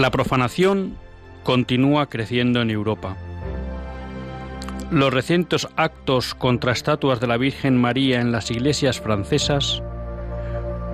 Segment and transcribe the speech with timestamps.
[0.00, 0.96] La profanación
[1.44, 3.18] continúa creciendo en Europa.
[4.90, 9.82] Los recientes actos contra estatuas de la Virgen María en las iglesias francesas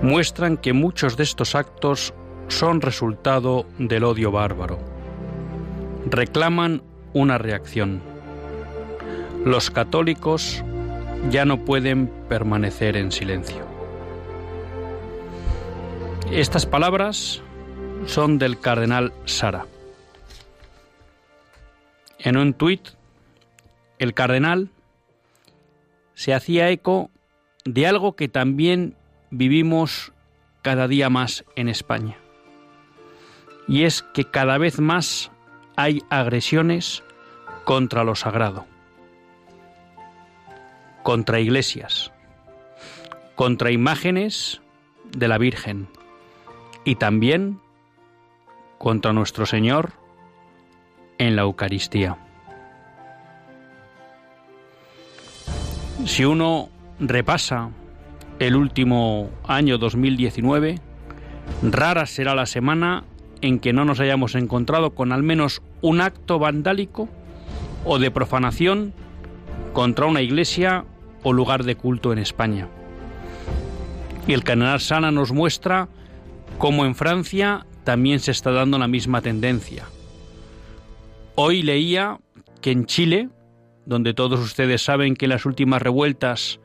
[0.02, 2.14] muestran que muchos de estos actos
[2.48, 4.80] son resultado del odio bárbaro.
[6.10, 8.02] Reclaman una reacción.
[9.44, 10.64] Los católicos
[11.30, 13.64] ya no pueden permanecer en silencio.
[16.32, 17.40] Estas palabras
[18.04, 19.66] son del cardenal Sara.
[22.18, 22.88] En un tuit,
[23.98, 24.70] el cardenal
[26.14, 27.10] se hacía eco
[27.64, 28.94] de algo que también
[29.30, 30.12] vivimos
[30.62, 32.16] cada día más en España.
[33.68, 35.30] Y es que cada vez más
[35.76, 37.02] hay agresiones
[37.64, 38.66] contra lo sagrado,
[41.02, 42.12] contra iglesias,
[43.34, 44.60] contra imágenes
[45.16, 45.88] de la Virgen
[46.84, 47.60] y también
[48.78, 49.92] contra nuestro Señor
[51.18, 52.18] en la Eucaristía.
[56.04, 56.68] Si uno
[57.00, 57.70] repasa
[58.38, 60.78] el último año 2019,
[61.62, 63.04] rara será la semana
[63.40, 67.08] en que no nos hayamos encontrado con al menos un acto vandálico
[67.84, 68.92] o de profanación
[69.72, 70.84] contra una iglesia
[71.22, 72.68] o lugar de culto en España.
[74.26, 75.88] Y el Canal Sana nos muestra
[76.58, 79.84] cómo en Francia también se está dando la misma tendencia.
[81.36, 82.18] Hoy leía
[82.60, 83.28] que en Chile,
[83.86, 86.58] donde todos ustedes saben que las últimas revueltas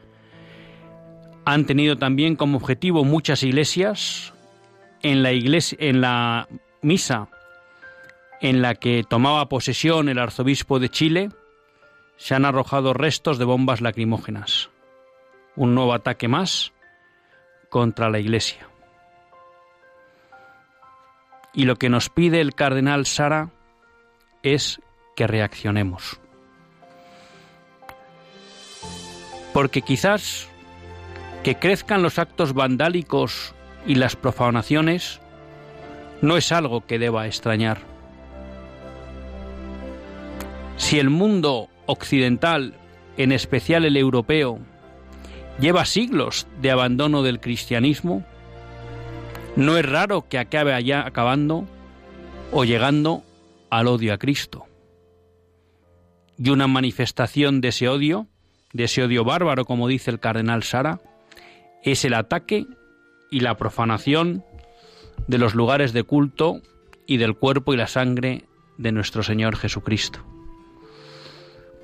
[1.45, 4.33] han tenido también como objetivo muchas iglesias,
[5.03, 6.47] en la iglesia, en la
[6.81, 7.29] misa
[8.41, 11.29] en la que tomaba posesión el arzobispo de Chile,
[12.17, 14.71] se han arrojado restos de bombas lacrimógenas.
[15.55, 16.73] Un nuevo ataque más
[17.69, 18.70] contra la iglesia.
[21.53, 23.49] Y lo que nos pide el cardenal Sara
[24.43, 24.79] es
[25.15, 26.19] que reaccionemos.
[29.53, 30.47] Porque quizás
[31.43, 33.53] que crezcan los actos vandálicos
[33.85, 35.19] y las profanaciones
[36.21, 37.79] no es algo que deba extrañar.
[40.77, 42.75] Si el mundo occidental,
[43.17, 44.59] en especial el europeo,
[45.59, 48.23] lleva siglos de abandono del cristianismo,
[49.55, 51.67] no es raro que acabe allá acabando
[52.51, 53.23] o llegando
[53.69, 54.65] al odio a Cristo.
[56.37, 58.27] Y una manifestación de ese odio,
[58.73, 60.99] de ese odio bárbaro, como dice el cardenal Sara,
[61.83, 62.65] es el ataque
[63.29, 64.43] y la profanación
[65.27, 66.61] de los lugares de culto
[67.05, 68.45] y del cuerpo y la sangre
[68.77, 70.19] de nuestro Señor Jesucristo.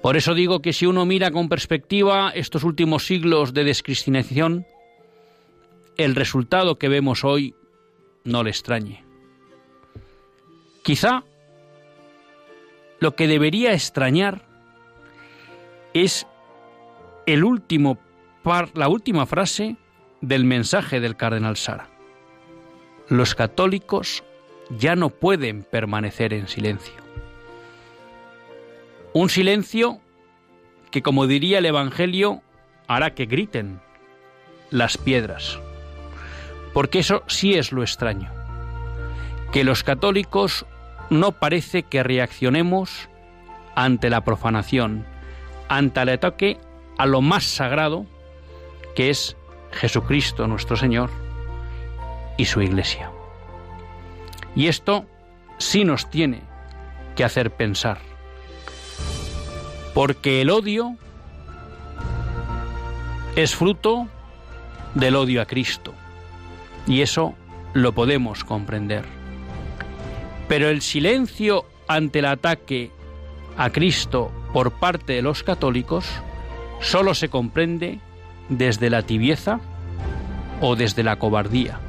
[0.01, 4.65] Por eso digo que si uno mira con perspectiva estos últimos siglos de descristianización,
[5.97, 7.55] el resultado que vemos hoy
[8.27, 9.03] no le extrañe.
[10.83, 11.23] Quizá
[12.99, 14.45] lo que debería extrañar
[15.93, 16.27] es
[17.25, 17.97] el último
[18.73, 19.75] la última frase
[20.21, 21.89] del mensaje del cardenal Sara.
[23.09, 24.23] Los católicos
[24.69, 26.95] ya no pueden permanecer en silencio.
[29.11, 29.99] Un silencio
[30.91, 32.41] que, como diría el Evangelio,
[32.87, 33.81] hará que griten
[34.69, 35.59] las piedras.
[36.73, 38.31] Porque eso sí es lo extraño,
[39.51, 40.65] que los católicos
[41.09, 43.09] no parece que reaccionemos
[43.75, 45.05] ante la profanación,
[45.69, 46.59] ante el ataque
[46.97, 48.05] a lo más sagrado
[48.95, 49.37] que es
[49.71, 51.09] Jesucristo nuestro Señor
[52.37, 53.11] y su Iglesia.
[54.55, 55.05] Y esto
[55.59, 56.41] sí nos tiene
[57.15, 57.99] que hacer pensar,
[59.93, 60.95] porque el odio
[63.35, 64.07] es fruto
[64.95, 65.93] del odio a Cristo.
[66.87, 67.35] Y eso
[67.73, 69.05] lo podemos comprender.
[70.47, 72.91] Pero el silencio ante el ataque
[73.57, 76.07] a Cristo por parte de los católicos
[76.79, 77.99] solo se comprende
[78.49, 79.59] desde la tibieza
[80.61, 81.79] o desde la cobardía.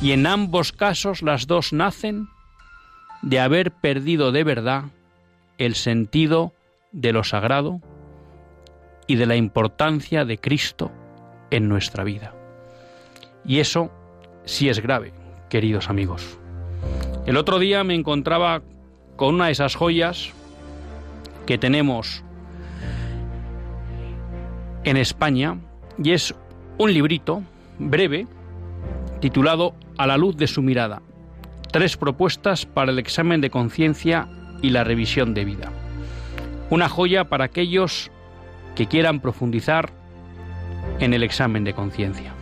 [0.00, 2.28] Y en ambos casos las dos nacen
[3.22, 4.84] de haber perdido de verdad
[5.58, 6.52] el sentido
[6.92, 7.80] de lo sagrado
[9.08, 10.92] y de la importancia de Cristo
[11.50, 12.37] en nuestra vida.
[13.48, 13.90] Y eso
[14.44, 15.12] sí es grave,
[15.48, 16.38] queridos amigos.
[17.26, 18.62] El otro día me encontraba
[19.16, 20.30] con una de esas joyas
[21.46, 22.22] que tenemos
[24.84, 25.58] en España
[26.02, 26.34] y es
[26.76, 27.42] un librito
[27.78, 28.26] breve
[29.20, 31.00] titulado A la luz de su mirada.
[31.72, 34.28] Tres propuestas para el examen de conciencia
[34.60, 35.72] y la revisión de vida.
[36.68, 38.10] Una joya para aquellos
[38.74, 39.90] que quieran profundizar
[41.00, 42.37] en el examen de conciencia.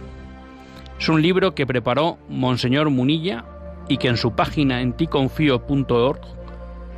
[0.99, 3.45] Es un libro que preparó Monseñor Munilla
[3.89, 6.21] y que en su página en ticonfío.org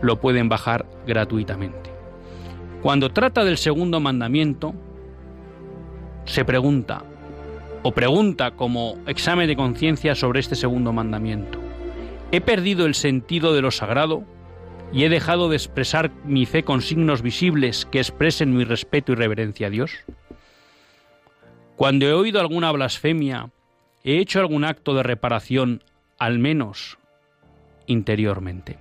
[0.01, 1.91] lo pueden bajar gratuitamente.
[2.83, 4.73] Cuando trata del segundo mandamiento,
[6.25, 7.03] se pregunta,
[7.83, 11.59] o pregunta como examen de conciencia sobre este segundo mandamiento,
[12.31, 14.23] ¿he perdido el sentido de lo sagrado
[14.93, 19.17] y he dejado de expresar mi fe con signos visibles que expresen mi respeto y
[19.17, 19.91] reverencia a Dios?
[21.77, 23.51] Cuando he oído alguna blasfemia,
[24.09, 25.85] he hecho algún acto de reparación,
[26.19, 26.97] al menos
[27.87, 28.79] interiormente.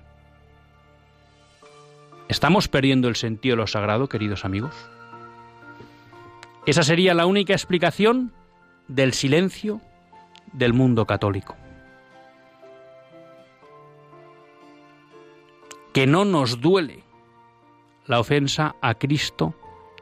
[2.28, 4.74] ¿Estamos perdiendo el sentido de lo sagrado, queridos amigos?
[6.64, 8.32] Esa sería la única explicación
[8.86, 9.82] del silencio
[10.54, 11.56] del mundo católico.
[15.92, 17.04] Que no nos duele
[18.06, 19.54] la ofensa a Cristo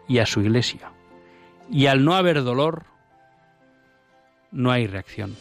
[0.06, 0.92] y a su Iglesia.
[1.68, 2.84] Y al no haber dolor,
[4.52, 5.36] no hay reacción.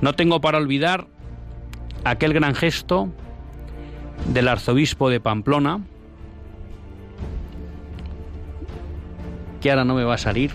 [0.00, 1.06] No tengo para olvidar
[2.04, 3.08] aquel gran gesto
[4.32, 5.80] del arzobispo de Pamplona,
[9.60, 10.52] que ahora no me va a salir,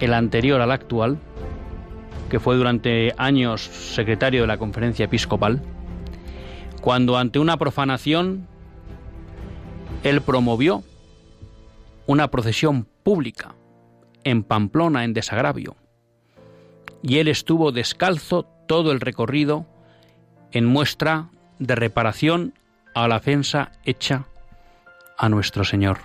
[0.00, 1.18] el anterior al actual,
[2.30, 5.62] que fue durante años secretario de la conferencia episcopal,
[6.80, 8.46] cuando ante una profanación
[10.02, 10.82] él promovió
[12.06, 13.54] una procesión pública
[14.24, 15.76] en Pamplona en desagravio,
[17.02, 19.66] y él estuvo descalzo todo el recorrido
[20.52, 22.54] en muestra de reparación
[22.94, 24.26] a la ofensa hecha
[25.16, 25.98] a nuestro Señor.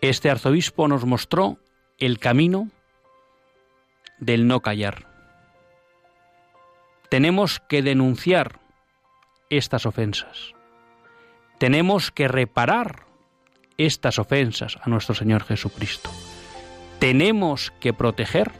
[0.00, 1.58] Este arzobispo nos mostró
[1.98, 2.68] el camino
[4.18, 5.06] del no callar.
[7.10, 8.60] Tenemos que denunciar
[9.50, 10.54] estas ofensas.
[11.58, 13.09] Tenemos que reparar
[13.86, 16.10] estas ofensas a nuestro Señor Jesucristo.
[16.98, 18.50] Tenemos que proteger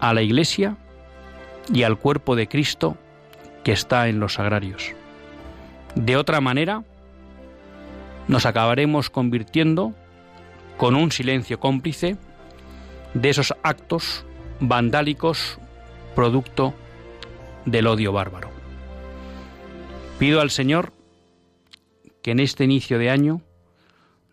[0.00, 0.76] a la Iglesia
[1.72, 2.96] y al cuerpo de Cristo
[3.64, 4.92] que está en los sagrarios.
[5.94, 6.84] De otra manera,
[8.28, 9.94] nos acabaremos convirtiendo
[10.76, 12.16] con un silencio cómplice
[13.14, 14.24] de esos actos
[14.60, 15.58] vandálicos
[16.14, 16.74] producto
[17.64, 18.50] del odio bárbaro.
[20.18, 20.92] Pido al Señor
[22.22, 23.40] que en este inicio de año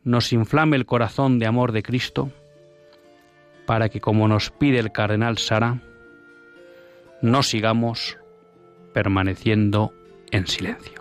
[0.04, 2.32] nos inflame el corazón de amor de Cristo
[3.66, 5.82] para que, como nos pide el cardenal Sara,
[7.22, 8.18] no sigamos
[8.94, 9.94] permaneciendo
[10.32, 11.01] en silencio.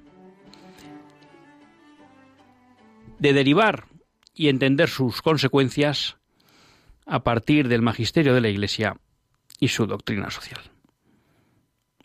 [3.21, 3.85] de derivar
[4.33, 6.17] y entender sus consecuencias
[7.05, 8.97] a partir del magisterio de la Iglesia
[9.59, 10.59] y su doctrina social.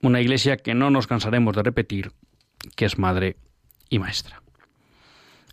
[0.02, 2.12] Una Iglesia que no nos cansaremos de repetir,
[2.76, 3.38] que es madre
[3.88, 4.42] y maestra.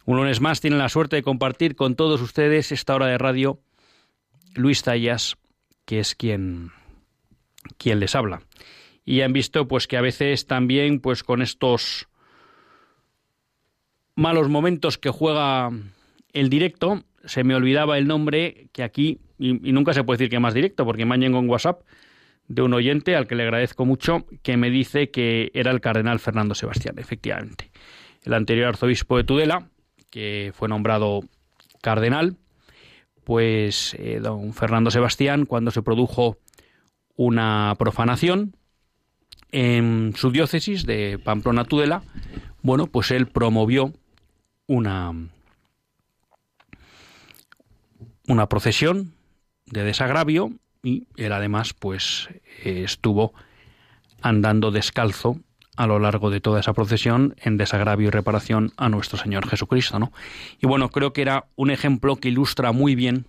[0.03, 3.61] Un lunes más tiene la suerte de compartir con todos ustedes esta hora de radio
[4.55, 5.37] Luis Tallas,
[5.85, 6.71] que es quien,
[7.77, 8.41] quien les habla.
[9.05, 12.09] Y han visto pues que a veces también pues con estos
[14.15, 15.71] malos momentos que juega
[16.33, 20.39] el directo, se me olvidaba el nombre que aquí, y, nunca se puede decir que
[20.39, 21.81] más directo, porque me han llegado WhatsApp
[22.47, 26.19] de un oyente al que le agradezco mucho, que me dice que era el cardenal
[26.19, 27.71] Fernando Sebastián, efectivamente.
[28.23, 29.69] El anterior arzobispo de Tudela,
[30.09, 31.21] que fue nombrado
[31.81, 32.37] cardenal,
[33.23, 36.37] pues eh, don Fernando Sebastián, cuando se produjo
[37.15, 38.55] una profanación
[39.51, 42.03] en su diócesis de Pamplona Tudela,
[42.61, 43.93] bueno, pues él promovió
[44.67, 45.13] una,
[48.27, 49.13] una procesión
[49.65, 50.51] de desagravio
[50.83, 52.29] y él además pues
[52.63, 53.33] eh, estuvo
[54.21, 55.39] andando descalzo
[55.75, 59.97] a lo largo de toda esa procesión en desagravio y reparación a nuestro Señor Jesucristo,
[59.97, 60.11] ¿no?
[60.61, 63.25] Y bueno, creo que era un ejemplo que ilustra muy bien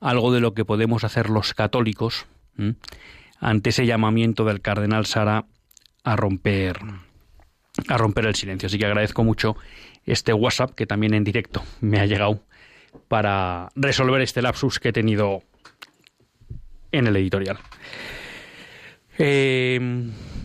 [0.00, 2.26] algo de lo que podemos hacer los católicos
[3.40, 5.46] ante ese llamamiento del cardenal Sara
[6.04, 6.78] a romper
[7.88, 8.68] a romper el silencio.
[8.68, 9.56] Así que agradezco mucho
[10.06, 12.40] este WhatsApp que también en directo me ha llegado
[13.08, 15.42] para resolver este lapsus que he tenido
[16.92, 17.58] en el editorial.
[19.18, 19.78] Eh,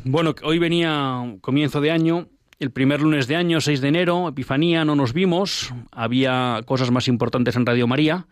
[0.04, 2.28] bueno, hoy venía comienzo de año,
[2.60, 7.08] el primer lunes de año, 6 de enero, Epifanía, no nos vimos, había cosas más
[7.08, 8.28] importantes en Radio María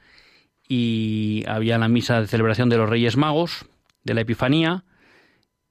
[0.67, 3.65] y había la misa de celebración de los Reyes Magos,
[4.03, 4.83] de la Epifanía,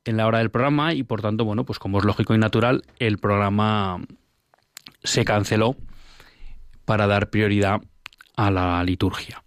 [0.04, 2.82] en la hora del programa y por tanto, bueno, pues como es lógico y natural,
[2.98, 4.00] el programa
[5.02, 5.76] se canceló
[6.84, 7.80] para dar prioridad
[8.36, 9.42] a la liturgia.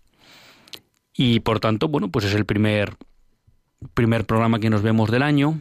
[1.14, 2.96] Y por tanto, bueno, pues es el primer,
[3.94, 5.60] primer programa que nos vemos del año.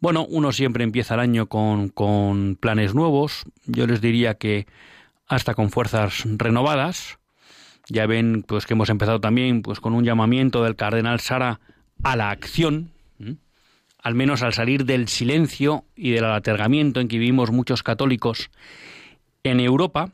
[0.00, 3.44] Bueno, uno siempre empieza el año con, con planes nuevos.
[3.66, 4.66] Yo les diría que
[5.26, 7.18] hasta con fuerzas renovadas.
[7.88, 11.60] Ya ven pues que hemos empezado también pues con un llamamiento del cardenal Sara
[12.02, 12.92] a la acción,
[14.02, 18.50] al menos al salir del silencio y del atergamiento en que vivimos muchos católicos
[19.42, 20.10] en Europa,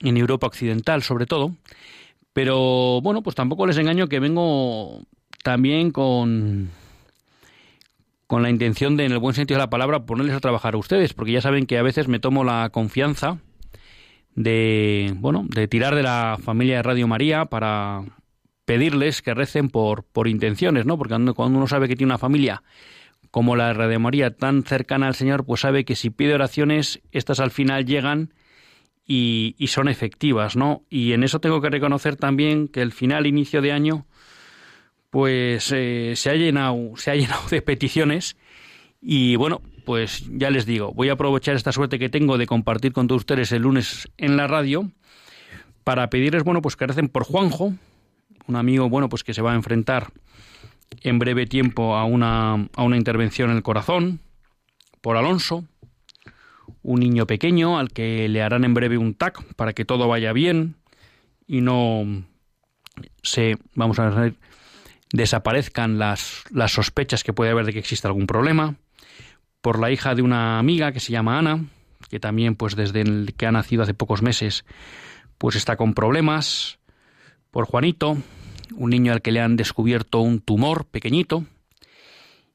[0.00, 1.52] en Europa occidental sobre todo,
[2.32, 5.02] pero bueno, pues tampoco les engaño que vengo
[5.42, 6.70] también con
[8.26, 10.78] con la intención de, en el buen sentido de la palabra, ponerles a trabajar a
[10.78, 13.38] ustedes, porque ya saben que a veces me tomo la confianza
[14.34, 18.02] de, bueno, de tirar de la familia de Radio María para
[18.66, 20.98] pedirles que recen por, por intenciones, ¿no?
[20.98, 22.62] Porque cuando uno sabe que tiene una familia
[23.30, 27.40] como la de María tan cercana al Señor, pues sabe que si pide oraciones, estas
[27.40, 28.32] al final llegan
[29.06, 30.82] y, son efectivas, ¿no?
[30.90, 34.06] Y en eso tengo que reconocer también que el final, inicio de año,
[35.10, 38.36] pues eh, se ha llenado, se ha llenado de peticiones
[39.00, 42.92] y bueno, pues ya les digo, voy a aprovechar esta suerte que tengo de compartir
[42.92, 44.90] con todos ustedes el lunes en la radio
[45.84, 47.74] para pedirles, bueno, pues que recen por Juanjo,
[48.46, 50.12] un amigo, bueno, pues que se va a enfrentar
[51.02, 54.20] en breve tiempo a una, a una intervención en el corazón,
[55.00, 55.64] por Alonso,
[56.82, 60.32] un niño pequeño al que le harán en breve un TAC para que todo vaya
[60.32, 60.76] bien
[61.46, 62.24] y no
[63.22, 64.32] se, vamos a
[65.12, 68.76] desaparezcan las, las sospechas que puede haber de que exista algún problema,
[69.60, 71.64] por la hija de una amiga que se llama Ana,
[72.08, 74.64] que también pues desde el que ha nacido hace pocos meses
[75.38, 76.78] pues está con problemas,
[77.50, 78.16] por Juanito,
[78.74, 81.44] un niño al que le han descubierto un tumor pequeñito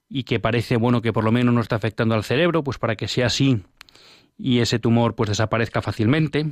[0.09, 2.95] y que parece bueno que por lo menos no está afectando al cerebro, pues para
[2.95, 3.63] que sea así
[4.37, 6.47] y ese tumor pues desaparezca fácilmente.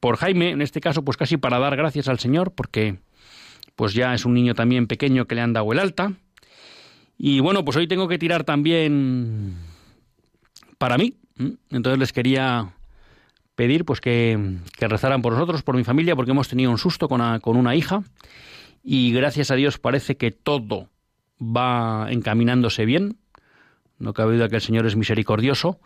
[0.00, 2.98] Por Jaime, en este caso, pues casi para dar gracias al Señor, porque
[3.74, 6.12] pues ya es un niño también pequeño que le han dado el alta.
[7.16, 9.56] Y bueno, pues hoy tengo que tirar también
[10.76, 11.16] para mí.
[11.70, 12.73] Entonces les quería
[13.54, 17.08] pedir pues que, que, rezaran por nosotros, por mi familia, porque hemos tenido un susto
[17.08, 18.02] con una, con una hija
[18.82, 20.90] y gracias a Dios parece que todo
[21.40, 23.16] va encaminándose bien.
[23.98, 25.78] No cabe duda que el Señor es misericordioso,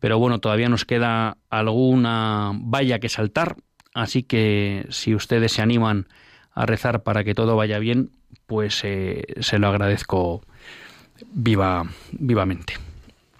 [0.00, 3.56] pero bueno, todavía nos queda alguna valla que saltar,
[3.94, 6.06] así que si ustedes se animan
[6.52, 8.10] a rezar para que todo vaya bien,
[8.46, 10.42] pues eh, se lo agradezco
[11.32, 12.74] viva, vivamente.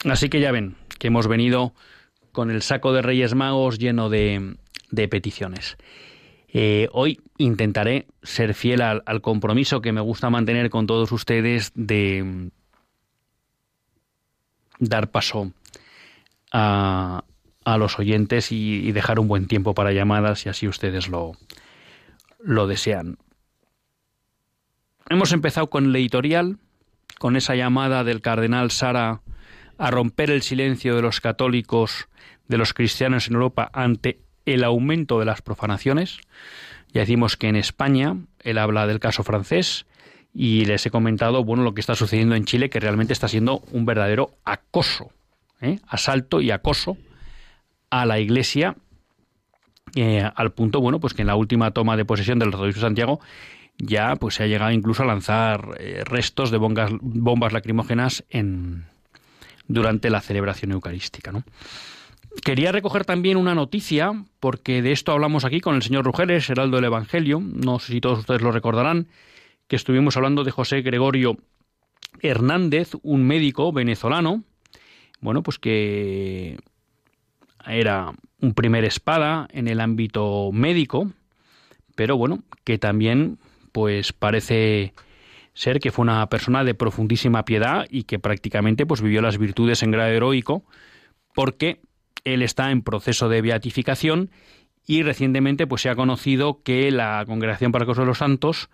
[0.05, 1.73] Así que ya ven que hemos venido
[2.37, 4.57] con el saco de Reyes Magos lleno de,
[4.91, 5.79] de peticiones.
[6.49, 12.51] Eh, hoy intentaré ser fiel al, compromiso que me gusta mantener con todos ustedes de
[14.79, 15.51] dar paso
[16.53, 17.25] a,
[17.65, 21.33] a los oyentes y, dejar un buen tiempo para llamadas si así ustedes lo,
[22.39, 23.17] lo desean.
[25.09, 26.59] Hemos empezado con el editorial,
[27.19, 29.23] con esa llamada del cardenal Sara
[29.79, 32.09] a romper el silencio de los católicos,
[32.49, 36.21] de los cristianos en Europa ante el aumento de las profanaciones.
[36.93, 39.87] Ya decimos que en España él habla del caso francés
[40.33, 43.63] y les he comentado bueno lo que está sucediendo en Chile que realmente está siendo
[43.73, 45.11] un verdadero acoso,
[45.61, 45.79] ¿eh?
[45.89, 46.97] asalto y acoso
[47.91, 48.77] a la Iglesia
[49.95, 53.21] eh, al punto bueno pues que en la última toma de posesión del Rodrigo Santiago
[53.79, 58.87] ya pues se ha llegado incluso a lanzar eh, restos de bombas lacrimógenas en
[59.69, 61.33] durante la celebración eucarística.
[62.45, 66.77] Quería recoger también una noticia, porque de esto hablamos aquí con el señor Rugeles, heraldo
[66.77, 69.09] del Evangelio, no sé si todos ustedes lo recordarán,
[69.69, 71.39] que estuvimos hablando de José Gregorio
[72.21, 74.45] Hernández, un médico venezolano,
[75.21, 76.59] bueno, pues que
[77.67, 81.11] era un primer espada en el ámbito médico,
[81.95, 83.39] pero bueno, que también
[83.73, 84.93] pues parece
[85.57, 89.83] ser que fue una persona de profundísima piedad y que prácticamente pues vivió las virtudes
[89.83, 90.65] en grado heroico
[91.35, 91.81] porque
[92.25, 94.31] él está en proceso de beatificación
[94.87, 98.69] y recientemente pues se ha conocido que la Congregación para de los Santos,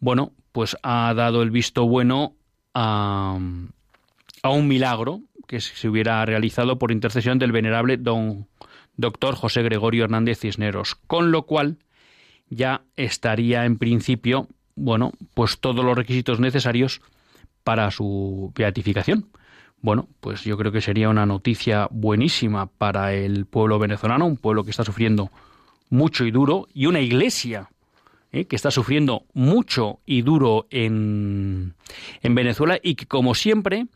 [0.00, 2.34] bueno, pues ha dado el visto bueno
[2.72, 3.38] a,
[4.42, 8.48] a un milagro que se hubiera realizado por intercesión del venerable don
[8.96, 11.76] doctor José Gregorio Hernández Cisneros, con lo cual
[12.48, 17.00] ya estaría en principio, bueno, pues todos los requisitos necesarios
[17.62, 19.26] para su beatificación.
[19.80, 24.64] Bueno, pues yo creo que sería una noticia buenísima para el pueblo venezolano, un pueblo
[24.64, 25.30] que está sufriendo
[25.90, 27.68] mucho y duro, y una iglesia
[28.32, 28.46] ¿eh?
[28.46, 31.74] que está sufriendo mucho y duro en,
[32.22, 33.86] en Venezuela y que, como siempre,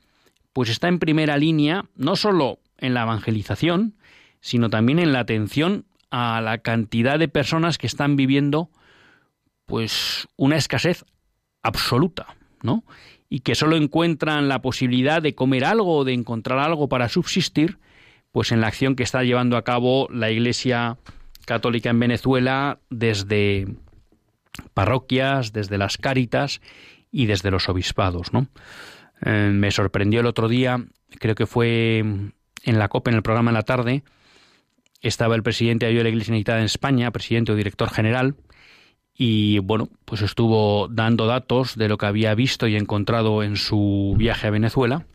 [0.53, 3.95] pues está en primera línea, no solo en la evangelización,
[4.41, 8.71] sino también en la atención a la cantidad de personas que están viviendo
[9.69, 11.05] pues una escasez
[11.63, 12.83] absoluta, ¿no?
[13.29, 17.79] y que solo encuentran la posibilidad de comer algo o de encontrar algo para subsistir,
[18.33, 20.97] pues en la acción que está llevando a cabo la Iglesia
[21.45, 23.67] Católica en Venezuela desde
[24.75, 26.61] parroquias, desde las cáritas
[27.11, 28.49] y desde los obispados, ¿no?
[29.23, 30.85] Eh, me sorprendió el otro día,
[31.19, 34.05] creo que fue en la COPE, en el programa en la tarde,
[35.01, 38.37] estaba el presidente de la Iglesia Unitada en España, presidente o director general,
[39.21, 44.15] y bueno, pues estuvo dando datos de lo que había visto y encontrado en su
[44.17, 45.07] viaje a Venezuela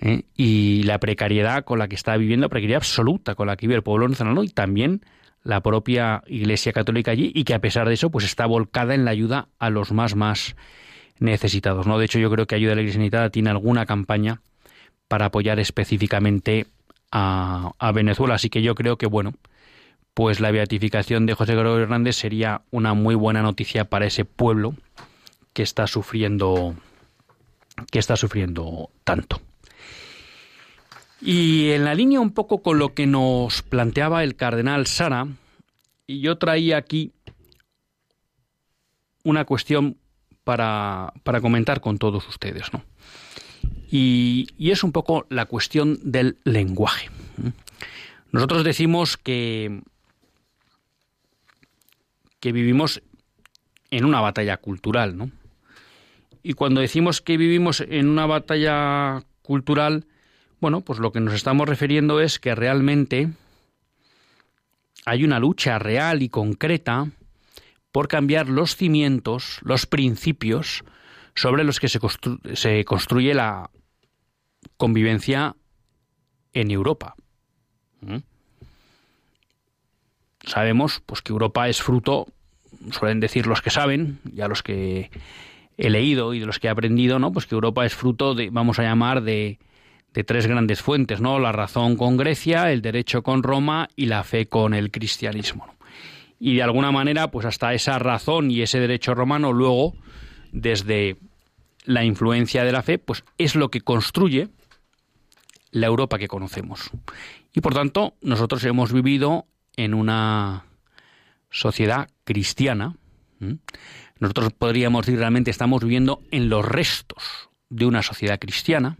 [0.00, 0.24] ¿eh?
[0.36, 3.82] y la precariedad con la que está viviendo, precariedad absoluta con la que vive el
[3.84, 5.02] pueblo venezolano y también
[5.44, 9.04] la propia Iglesia Católica allí y que a pesar de eso pues está volcada en
[9.04, 10.56] la ayuda a los más más
[11.20, 12.00] necesitados, ¿no?
[12.00, 14.40] De hecho yo creo que Ayuda a la Iglesia Necesitada tiene alguna campaña
[15.06, 16.66] para apoyar específicamente
[17.12, 19.34] a, a Venezuela, así que yo creo que bueno,
[20.14, 24.74] pues la beatificación de José Gregorio Hernández sería una muy buena noticia para ese pueblo
[25.52, 26.74] que está sufriendo
[27.90, 29.40] que está sufriendo tanto.
[31.20, 35.26] Y en la línea un poco con lo que nos planteaba el cardenal Sara,
[36.06, 37.12] y yo traía aquí
[39.24, 39.96] una cuestión
[40.44, 42.84] para, para comentar con todos ustedes, ¿no?
[43.90, 47.10] Y, y es un poco la cuestión del lenguaje.
[48.30, 49.80] Nosotros decimos que
[52.44, 53.02] que vivimos
[53.90, 55.30] en una batalla cultural, ¿no?
[56.42, 60.04] Y cuando decimos que vivimos en una batalla cultural,
[60.60, 63.30] bueno, pues lo que nos estamos refiriendo es que realmente
[65.06, 67.10] hay una lucha real y concreta
[67.92, 70.84] por cambiar los cimientos, los principios
[71.34, 73.70] sobre los que se, construye la
[74.76, 75.56] convivencia
[76.52, 77.14] en Europa.
[78.02, 78.18] ¿Mm?
[80.46, 82.26] Sabemos pues que Europa es fruto,
[82.90, 85.10] suelen decir los que saben, y a los que
[85.76, 87.32] he leído y de los que he aprendido, ¿no?
[87.32, 89.58] Pues que Europa es fruto de, vamos a llamar, de,
[90.12, 91.38] de tres grandes fuentes, ¿no?
[91.38, 95.66] La razón con Grecia, el derecho con Roma y la fe con el cristianismo.
[96.38, 99.94] Y de alguna manera, pues hasta esa razón y ese derecho romano, luego,
[100.52, 101.16] desde
[101.84, 104.48] la influencia de la fe, pues es lo que construye
[105.70, 106.90] la Europa que conocemos.
[107.52, 110.64] Y por tanto, nosotros hemos vivido en una
[111.50, 112.96] sociedad cristiana.
[114.18, 118.96] Nosotros podríamos decir realmente estamos viviendo en los restos de una sociedad cristiana,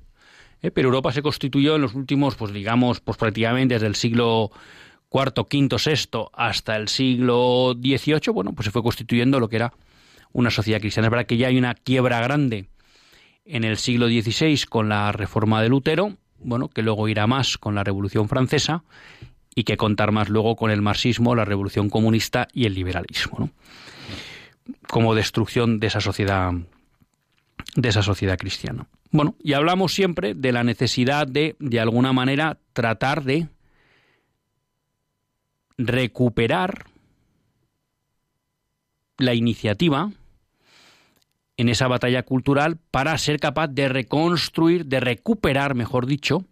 [0.62, 0.70] ¿eh?
[0.70, 4.50] pero Europa se constituyó en los últimos, pues digamos, pues prácticamente desde el siglo
[5.12, 9.72] IV, V, VI hasta el siglo XVIII, bueno, pues se fue constituyendo lo que era
[10.32, 11.06] una sociedad cristiana.
[11.06, 12.68] Es verdad que ya hay una quiebra grande
[13.44, 17.74] en el siglo XVI con la reforma de Lutero, bueno, que luego irá más con
[17.74, 18.82] la Revolución Francesa
[19.54, 23.50] y que contar más luego con el marxismo, la Revolución Comunista y el liberalismo,
[24.88, 26.52] como destrucción de esa sociedad
[27.76, 28.86] de esa sociedad cristiana.
[29.10, 33.48] Bueno, y hablamos siempre de la necesidad de, de alguna manera, tratar de
[35.76, 36.86] recuperar
[39.18, 40.10] la iniciativa
[41.56, 46.44] en esa batalla cultural para ser capaz de reconstruir, de recuperar, mejor dicho,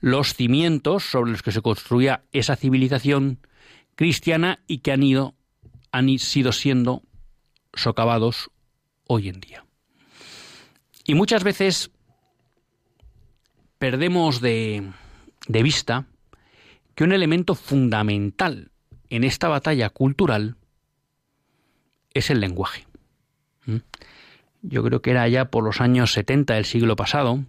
[0.00, 3.38] los cimientos sobre los que se construía esa civilización
[3.94, 5.34] cristiana y que han ido
[5.92, 7.02] han sido siendo
[7.74, 8.50] socavados
[9.06, 9.64] hoy en día.
[11.04, 11.90] Y muchas veces
[13.78, 14.92] perdemos de,
[15.48, 16.06] vista
[16.94, 18.70] que un elemento fundamental
[19.08, 20.56] en esta batalla cultural
[22.14, 22.86] es el lenguaje.
[23.66, 23.78] ¿Mm?
[24.62, 27.44] Yo creo que era ya por los años 70 del siglo pasado.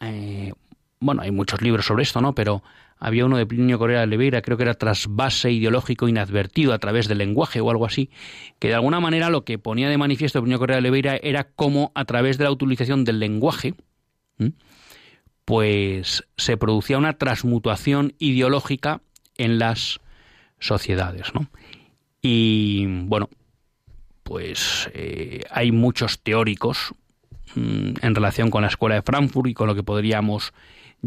[0.00, 0.52] Eh,
[1.00, 2.34] bueno, hay muchos libros sobre esto, ¿no?
[2.34, 2.62] Pero
[2.98, 7.08] había uno de Plinio Correa de Oliveira, creo que era trasvase ideológico inadvertido a través
[7.08, 8.10] del lenguaje o algo así,
[8.58, 11.92] que de alguna manera lo que ponía de manifiesto Plinio Correa de Oliveira era cómo
[11.94, 13.74] a través de la utilización del lenguaje,
[15.44, 19.00] pues se producía una transmutación ideológica
[19.36, 20.00] en las
[20.58, 21.48] sociedades, ¿no?
[22.22, 23.28] Y bueno,
[24.22, 26.94] pues eh, hay muchos teóricos
[27.54, 30.52] en relación con la escuela de Frankfurt y con lo que podríamos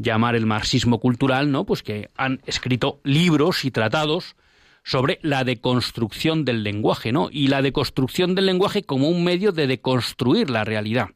[0.01, 1.65] llamar el marxismo cultural, ¿no?
[1.65, 4.35] Pues que han escrito libros y tratados
[4.83, 7.29] sobre la deconstrucción del lenguaje, ¿no?
[7.31, 11.09] Y la deconstrucción del lenguaje como un medio de deconstruir la realidad.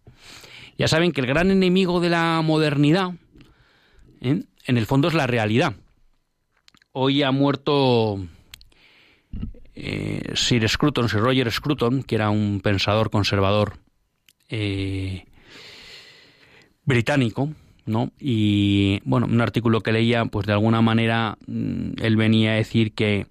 [0.77, 3.11] Ya saben que el gran enemigo de la modernidad,
[4.21, 4.43] ¿eh?
[4.65, 5.73] en el fondo, es la realidad.
[6.91, 8.19] Hoy ha muerto
[9.75, 13.77] eh, Sir Scruton, Sir Roger Scruton, que era un pensador conservador
[14.49, 15.25] eh,
[16.85, 17.49] británico,
[17.85, 18.11] ¿no?
[18.19, 22.93] Y bueno, un artículo que leía, pues de alguna manera mm, él venía a decir
[22.93, 23.27] que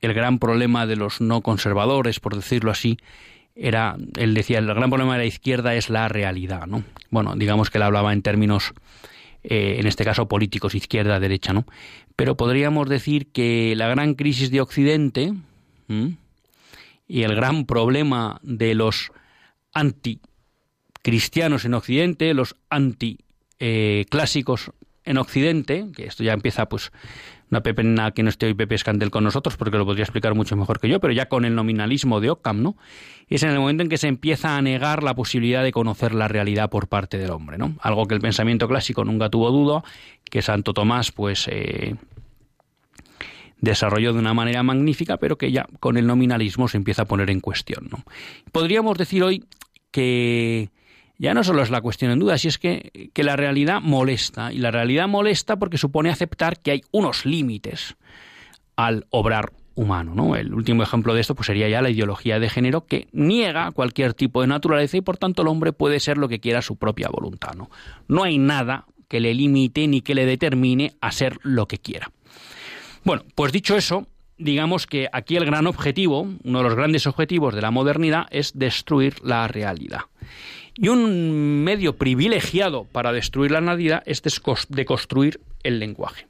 [0.00, 2.98] el gran problema de los no conservadores, por decirlo así,
[3.54, 6.84] era, él decía, el gran problema de la izquierda es la realidad, ¿no?
[7.10, 8.74] Bueno, digamos que él hablaba en términos,
[9.44, 11.64] eh, en este caso políticos, izquierda, derecha, ¿no?
[12.16, 15.32] Pero podríamos decir que la gran crisis de Occidente
[17.06, 19.12] y el gran problema de los
[19.72, 20.20] anti
[21.04, 24.72] cristianos en Occidente, los anticlásicos
[25.04, 26.92] en Occidente, que esto ya empieza pues
[27.50, 30.56] una pepena que no esté hoy Pepe Escandel con nosotros porque lo podría explicar mucho
[30.56, 32.78] mejor que yo, pero ya con el nominalismo de Occam, ¿no?
[33.28, 36.26] Es en el momento en que se empieza a negar la posibilidad de conocer la
[36.26, 37.76] realidad por parte del hombre, ¿no?
[37.82, 39.84] Algo que el pensamiento clásico nunca tuvo duda,
[40.30, 41.96] que Santo Tomás pues eh,
[43.60, 47.28] desarrolló de una manera magnífica, pero que ya con el nominalismo se empieza a poner
[47.28, 48.04] en cuestión, ¿no?
[48.52, 49.44] Podríamos decir hoy
[49.90, 50.70] que
[51.18, 54.52] ya no solo es la cuestión en duda, si es que, que la realidad molesta.
[54.52, 57.96] Y la realidad molesta porque supone aceptar que hay unos límites
[58.76, 60.14] al obrar humano.
[60.14, 60.36] ¿no?
[60.36, 64.14] El último ejemplo de esto pues, sería ya la ideología de género que niega cualquier
[64.14, 67.08] tipo de naturaleza y por tanto el hombre puede ser lo que quiera su propia
[67.08, 67.54] voluntad.
[67.54, 67.70] ¿no?
[68.08, 72.10] no hay nada que le limite ni que le determine a ser lo que quiera.
[73.04, 74.06] Bueno, pues dicho eso,
[74.38, 78.58] digamos que aquí el gran objetivo, uno de los grandes objetivos de la modernidad es
[78.58, 80.00] destruir la realidad.
[80.76, 84.22] Y un medio privilegiado para destruir la realidad es
[84.68, 86.26] deconstruir el lenguaje.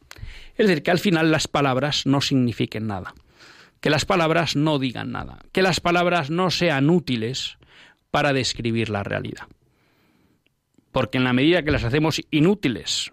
[0.56, 3.14] Es decir, que al final las palabras no signifiquen nada,
[3.80, 7.58] que las palabras no digan nada, que las palabras no sean útiles
[8.10, 9.48] para describir la realidad.
[10.92, 13.12] Porque en la medida que las hacemos inútiles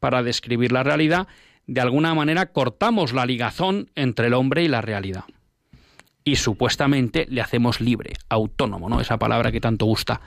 [0.00, 1.28] para describir la realidad,
[1.66, 5.24] de alguna manera cortamos la ligazón entre el hombre y la realidad.
[6.24, 9.00] Y supuestamente le hacemos libre, autónomo, ¿no?
[9.00, 10.20] Esa palabra que tanto gusta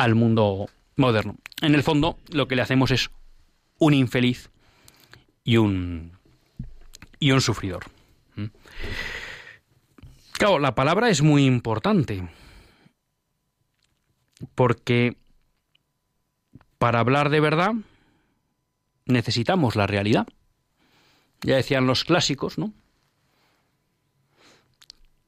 [0.00, 1.36] al mundo moderno.
[1.60, 3.10] En el fondo, lo que le hacemos es
[3.78, 4.48] un infeliz
[5.44, 6.12] y un,
[7.18, 7.84] y un sufridor.
[8.34, 8.46] ¿Mm?
[10.32, 12.26] Claro, la palabra es muy importante
[14.54, 15.18] porque
[16.78, 17.72] para hablar de verdad
[19.04, 20.26] necesitamos la realidad.
[21.42, 22.72] Ya decían los clásicos, ¿no?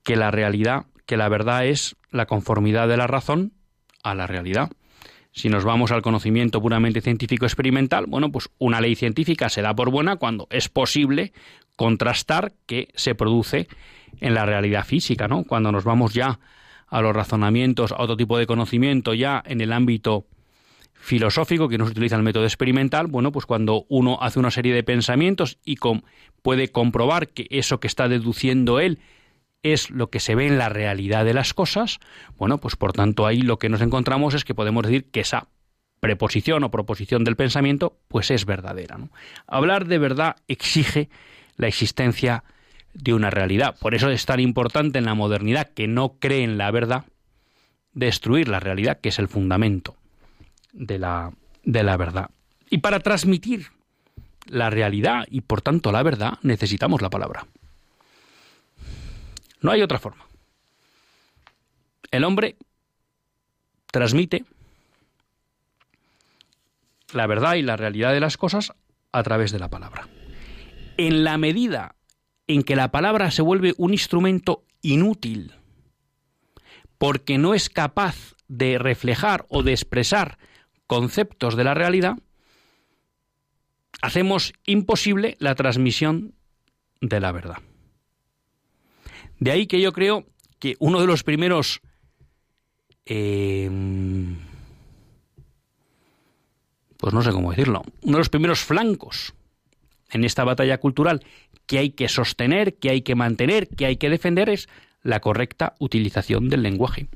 [0.03, 3.53] Que la realidad, que la verdad es la conformidad de la razón
[4.03, 4.71] a la realidad.
[5.33, 9.75] Si nos vamos al conocimiento puramente científico experimental, bueno, pues una ley científica se da
[9.75, 11.33] por buena cuando es posible
[11.77, 13.67] contrastar que se produce
[14.21, 15.45] en la realidad física, ¿no?
[15.45, 16.39] Cuando nos vamos ya
[16.87, 20.27] a los razonamientos, a otro tipo de conocimiento ya en el ámbito
[20.93, 24.75] filosófico que no se utiliza el método experimental, bueno, pues cuando uno hace una serie
[24.75, 25.77] de pensamientos y
[26.43, 29.01] puede comprobar que eso que está deduciendo él
[29.63, 32.01] es lo que se ve en la realidad de las cosas,
[32.37, 35.49] bueno, pues por tanto ahí lo que nos encontramos es que podemos decir que esa
[36.01, 38.99] preposición o proposición del pensamiento pues es verdadera.
[39.47, 41.09] Hablar de verdad exige
[41.57, 42.43] la existencia
[42.93, 43.77] de una realidad.
[43.79, 47.05] Por eso es tan importante en la modernidad que no cree en la verdad
[47.93, 49.97] destruir la realidad, que es el fundamento
[50.73, 52.31] de la, de la verdad.
[52.69, 53.69] Y para transmitir
[54.47, 57.47] la realidad y por tanto la verdad necesitamos la palabra.
[59.63, 60.27] No hay otra forma.
[62.11, 62.57] El hombre
[63.91, 64.45] transmite
[67.13, 68.73] la verdad y la realidad de las cosas
[69.13, 70.09] a través de la palabra.
[70.97, 71.95] En la medida
[72.47, 75.55] en que la palabra se vuelve un instrumento inútil,
[76.99, 80.39] porque no es capaz de reflejar o de expresar
[80.87, 82.19] conceptos de la realidad,
[84.03, 86.35] hacemos imposible la transmisión
[87.01, 87.59] de la verdad.
[89.43, 90.25] De ahí que yo creo
[90.61, 91.81] que uno de los primeros
[93.07, 94.37] em,
[96.97, 99.35] pues no sé cómo decirlo, uno de los primeros flancos
[100.13, 101.25] en esta batalla cultural
[101.67, 104.69] que hay que sostener, que hay que mantener, que hay que defender es
[105.03, 107.09] la correcta utilización del lenguaje.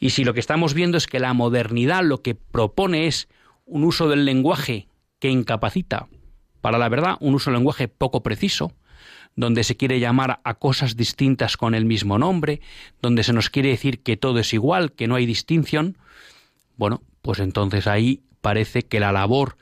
[0.00, 3.28] Y si lo que estamos viendo es que la modernidad lo que propone es
[3.64, 4.88] un uso del lenguaje
[5.20, 6.08] que incapacita
[6.60, 8.72] para la verdad, un uso del lenguaje poco preciso,
[9.36, 12.60] donde se quiere llamar a cosas distintas con el mismo nombre,
[13.00, 15.96] donde se nos quiere decir que todo es igual, que no hay distinción,
[16.76, 19.56] bueno, pues entonces ahí parece que la labor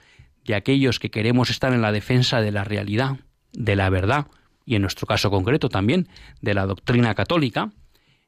[0.45, 3.17] de aquellos que queremos estar en la defensa de la realidad,
[3.53, 4.29] de la verdad,
[4.65, 6.09] y en nuestro caso concreto también
[6.41, 7.73] de la doctrina católica,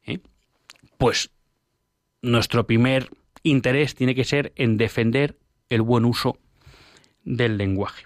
[0.06, 0.20] ¿eh?
[0.96, 1.30] pues
[2.22, 3.10] nuestro primer
[3.42, 6.38] interés tiene que ser en defender el buen uso
[7.24, 8.04] del lenguaje.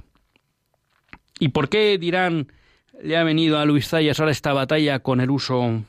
[1.38, 2.52] ¿Y por qué dirán
[3.00, 5.82] le ha venido a Luis Zayas ahora esta batalla con el uso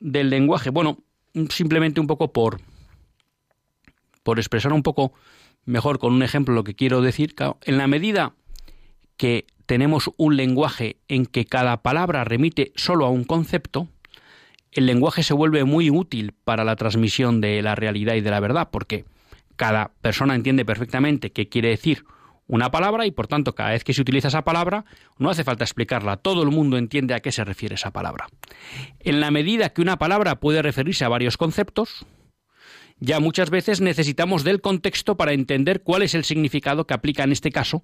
[0.00, 0.70] del lenguaje?
[0.70, 0.98] Bueno,
[1.50, 2.60] simplemente un poco por,
[4.22, 5.12] por expresar un poco
[5.64, 7.34] mejor con un ejemplo lo que quiero decir.
[7.64, 8.34] En la medida
[9.16, 13.88] que tenemos un lenguaje en que cada palabra remite solo a un concepto,
[14.72, 18.40] el lenguaje se vuelve muy útil para la transmisión de la realidad y de la
[18.40, 19.04] verdad, porque
[19.56, 22.04] cada persona entiende perfectamente qué quiere decir
[22.46, 24.84] una palabra y por tanto cada vez que se utiliza esa palabra
[25.18, 28.28] no hace falta explicarla, todo el mundo entiende a qué se refiere esa palabra.
[29.00, 32.04] En la medida que una palabra puede referirse a varios conceptos,
[32.98, 37.32] ya muchas veces necesitamos del contexto para entender cuál es el significado que aplica en
[37.32, 37.82] este caso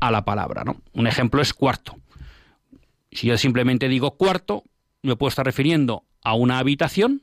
[0.00, 0.64] a la palabra.
[0.64, 0.76] ¿no?
[0.92, 1.96] Un ejemplo es cuarto.
[3.10, 4.64] Si yo simplemente digo cuarto,
[5.02, 7.22] me puedo estar refiriendo a una habitación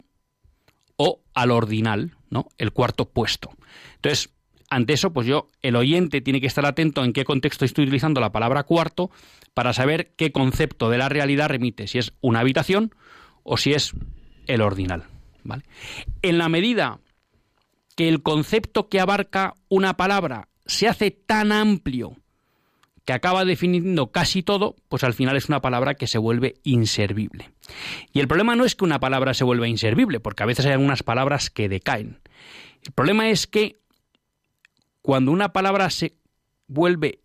[0.97, 2.47] o al ordinal, ¿no?
[2.58, 3.51] El cuarto puesto.
[3.95, 4.34] Entonces,
[4.69, 8.21] ante eso, pues yo, el oyente tiene que estar atento en qué contexto estoy utilizando
[8.21, 9.10] la palabra cuarto
[9.53, 12.93] para saber qué concepto de la realidad remite, si es una habitación
[13.43, 13.93] o si es
[14.47, 15.05] el ordinal.
[15.43, 15.63] ¿vale?
[16.21, 16.99] En la medida
[17.95, 22.15] que el concepto que abarca una palabra se hace tan amplio
[23.05, 27.49] que acaba definiendo casi todo, pues al final es una palabra que se vuelve inservible.
[28.13, 30.73] Y el problema no es que una palabra se vuelva inservible, porque a veces hay
[30.73, 32.19] algunas palabras que decaen.
[32.86, 33.79] El problema es que
[35.10, 36.13] cuando una palabra se
[36.67, 37.22] vuelve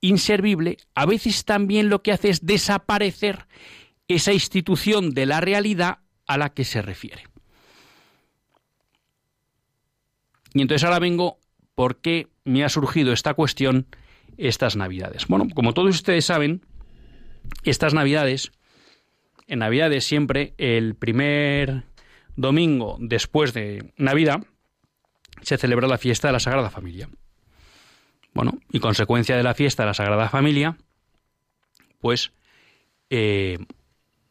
[0.00, 3.44] inservible, a veces también lo que hace es desaparecer
[4.08, 7.24] esa institución de la realidad a la que se refiere.
[10.54, 11.38] Y entonces ahora vengo
[11.74, 13.86] por qué me ha surgido esta cuestión
[14.38, 15.26] estas navidades.
[15.26, 16.64] Bueno, como todos ustedes saben,
[17.62, 18.52] estas navidades,
[19.48, 21.82] en navidades siempre el primer
[22.36, 24.46] domingo después de Navidad,
[25.42, 27.08] se celebra la fiesta de la Sagrada Familia.
[28.32, 30.76] Bueno, y consecuencia de la fiesta de la Sagrada Familia,
[32.00, 32.32] pues
[33.10, 33.58] eh,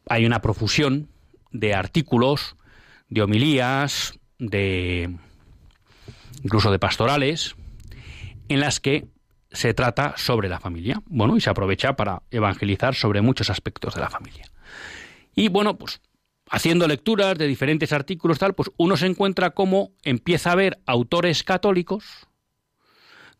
[0.08, 1.08] hay una profusión
[1.52, 2.56] de artículos,
[3.08, 5.16] de homilías, de
[6.42, 7.56] incluso de pastorales,
[8.48, 9.06] en las que
[9.52, 11.02] se trata sobre la familia.
[11.06, 14.46] Bueno, y se aprovecha para evangelizar sobre muchos aspectos de la familia.
[15.34, 16.00] Y bueno, pues
[16.50, 21.44] haciendo lecturas de diferentes artículos, tal, pues uno se encuentra cómo empieza a ver autores
[21.44, 22.26] católicos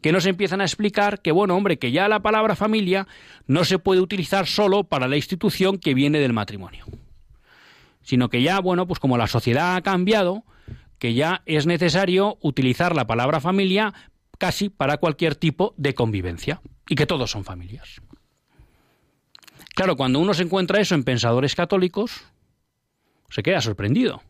[0.01, 3.07] que nos empiezan a explicar que, bueno, hombre, que ya la palabra familia
[3.47, 6.87] no se puede utilizar solo para la institución que viene del matrimonio,
[8.01, 10.45] sino que ya, bueno, pues como la sociedad ha cambiado,
[10.99, 13.93] que ya es necesario utilizar la palabra familia
[14.39, 18.01] casi para cualquier tipo de convivencia y que todos son familias.
[19.75, 22.25] Claro, cuando uno se encuentra eso en pensadores católicos,
[23.31, 24.23] se queda sorprendido.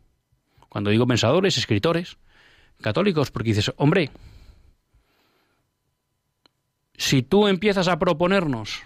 [0.69, 2.17] Cuando digo pensadores, escritores
[2.81, 4.09] católicos, porque dices, hombre,
[6.95, 8.81] si tú empiezas a proponernos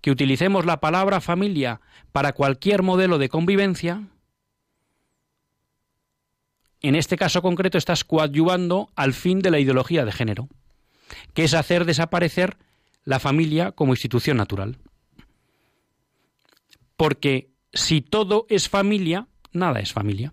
[0.00, 1.80] que utilicemos la palabra familia
[2.12, 4.02] para cualquier modelo de convivencia,
[6.80, 10.48] en este caso concreto estás coadyuvando al fin de la ideología de género,
[11.32, 12.58] que es hacer desaparecer
[13.04, 14.78] la familia como institución natural.
[16.96, 20.32] Porque si todo es familia, nada es familia.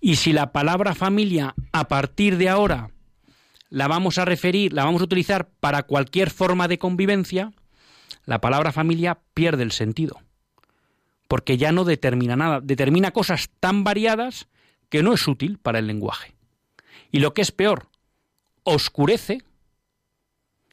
[0.00, 2.90] Y si la palabra familia a partir de ahora
[3.68, 7.52] la vamos a referir, la vamos a utilizar para cualquier forma de convivencia,
[8.24, 10.20] la palabra familia pierde el sentido.
[11.28, 14.46] Porque ya no determina nada, determina cosas tan variadas
[14.88, 16.36] que no es útil para el lenguaje.
[17.10, 17.88] Y lo que es peor,
[18.62, 19.42] oscurece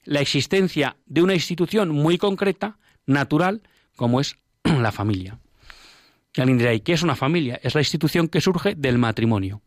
[0.03, 3.63] la existencia de una institución muy concreta, natural,
[3.95, 5.39] como es la familia.
[6.35, 7.59] Y alguien dirá, ¿y qué es una familia?
[7.63, 9.61] Es la institución que surge del matrimonio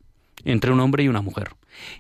[0.44, 1.54] entre un hombre y una mujer.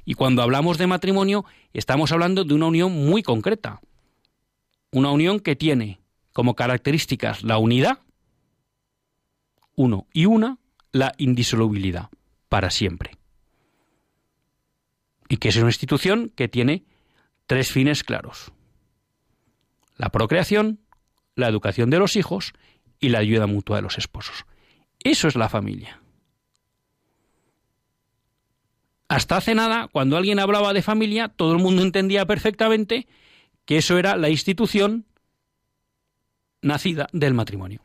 [0.04, 3.80] Y cuando hablamos de matrimonio, estamos hablando de una unión muy concreta.
[4.90, 6.00] Una unión que tiene
[6.32, 8.00] como características la unidad,
[9.74, 10.58] uno, y una,
[10.92, 12.08] la indisolubilidad,
[12.48, 13.12] para siempre.
[15.28, 16.84] Y que es una institución que tiene
[17.46, 18.52] tres fines claros.
[19.96, 20.80] La procreación,
[21.34, 22.52] la educación de los hijos
[23.00, 24.46] y la ayuda mutua de los esposos.
[25.06, 26.00] Eso es la familia.
[29.06, 33.06] Hasta hace nada, cuando alguien hablaba de familia, todo el mundo entendía perfectamente
[33.66, 35.04] que eso era la institución
[36.60, 37.82] nacida del matrimonio.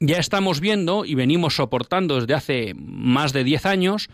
[0.00, 4.10] Ya estamos viendo y venimos soportando desde hace más de 10 años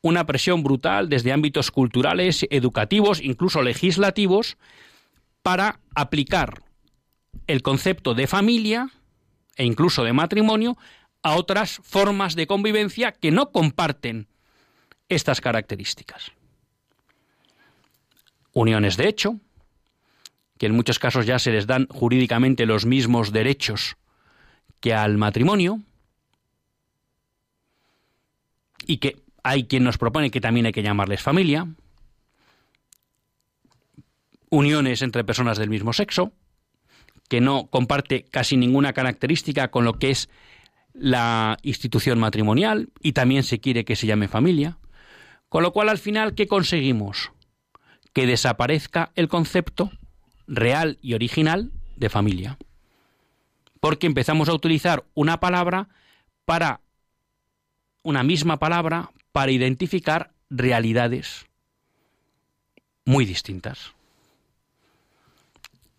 [0.00, 4.56] una presión brutal desde ámbitos culturales, educativos, incluso legislativos,
[5.42, 6.62] para aplicar
[7.46, 8.90] el concepto de familia
[9.56, 10.76] e incluso de matrimonio
[11.22, 14.28] a otras formas de convivencia que no comparten
[15.08, 16.32] estas características.
[18.52, 19.40] Uniones de hecho,
[20.58, 23.96] que en muchos casos ya se les dan jurídicamente los mismos derechos
[24.80, 25.80] que al matrimonio,
[28.86, 31.68] y que hay quien nos propone que también hay que llamarles familia,
[34.50, 36.32] uniones entre personas del mismo sexo,
[37.32, 40.28] que no comparte casi ninguna característica con lo que es
[40.92, 44.76] la institución matrimonial y también se quiere que se llame familia.
[45.48, 47.32] Con lo cual, al final, ¿qué conseguimos?
[48.12, 49.90] Que desaparezca el concepto
[50.46, 52.58] real y original de familia.
[53.80, 55.88] Porque empezamos a utilizar una palabra
[56.44, 56.82] para
[58.02, 61.46] una misma palabra para identificar realidades
[63.06, 63.94] muy distintas.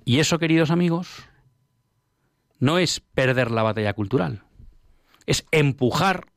[0.06, 1.24] Y eso, queridos amigos,
[2.60, 4.44] no es perder la batalla cultural,
[5.26, 6.28] es empujar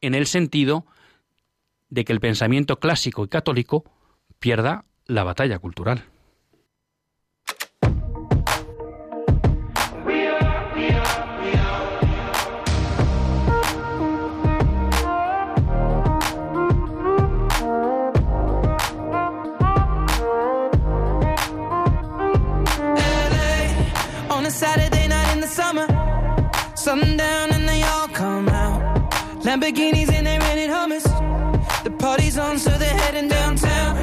[0.00, 0.86] en el sentido
[1.88, 3.84] de que el pensamiento clásico y católico
[4.38, 6.11] pierda la batalla cultural.
[29.52, 31.04] Lamborghinis and they rented hummus.
[31.84, 33.98] The party's on, so they're heading downtown.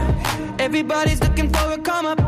[0.59, 2.18] Everybody's looking for a come up,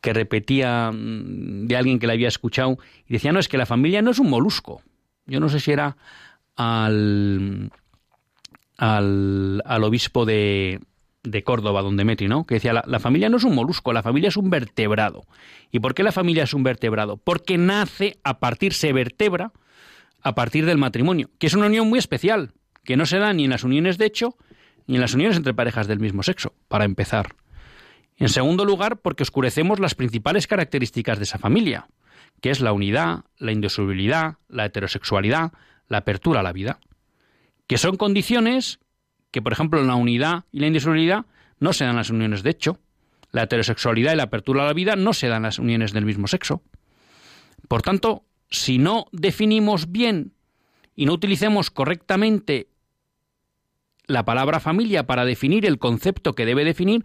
[0.00, 2.78] que repetía mm, de alguien que la había escuchado
[3.08, 4.82] y decía, no, es que la familia no es un molusco.
[5.26, 5.96] Yo no sé si era
[6.56, 7.72] al,
[8.76, 10.80] al, al obispo de,
[11.22, 12.44] de Córdoba, donde Metri, ¿no?
[12.44, 15.24] Que decía, la, la, familia no es un molusco, la familia es un vertebrado.
[15.70, 17.16] ¿Y por qué la familia es un vertebrado?
[17.16, 19.52] Porque nace a partir, se vertebra
[20.22, 22.52] a partir del matrimonio, que es una unión muy especial,
[22.84, 24.36] que no se da ni en las uniones de hecho,
[24.86, 27.34] ni en las uniones entre parejas del mismo sexo, para empezar.
[28.16, 31.88] En segundo lugar, porque oscurecemos las principales características de esa familia,
[32.40, 35.52] que es la unidad, la indisolubilidad, la heterosexualidad,
[35.88, 36.78] la apertura a la vida,
[37.66, 38.78] que son condiciones
[39.30, 41.26] que, por ejemplo, en la unidad y la indisolubilidad
[41.58, 42.78] no se dan las uniones de hecho.
[43.30, 46.28] La heterosexualidad y la apertura a la vida no se dan las uniones del mismo
[46.28, 46.62] sexo.
[47.66, 50.34] Por tanto, si no definimos bien
[50.94, 52.68] y no utilicemos correctamente
[54.06, 57.04] la palabra familia para definir el concepto que debe definir,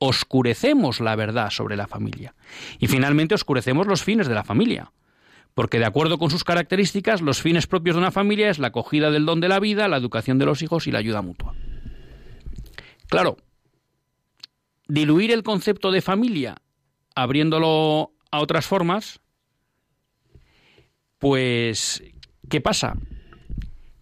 [0.00, 2.34] oscurecemos la verdad sobre la familia.
[2.78, 4.92] Y finalmente oscurecemos los fines de la familia
[5.54, 9.10] porque de acuerdo con sus características, los fines propios de una familia es la acogida
[9.10, 11.54] del don de la vida, la educación de los hijos y la ayuda mutua.
[13.08, 13.36] Claro,
[14.88, 16.56] diluir el concepto de familia
[17.14, 19.20] abriéndolo a otras formas,
[21.18, 22.02] pues,
[22.48, 22.96] ¿qué pasa?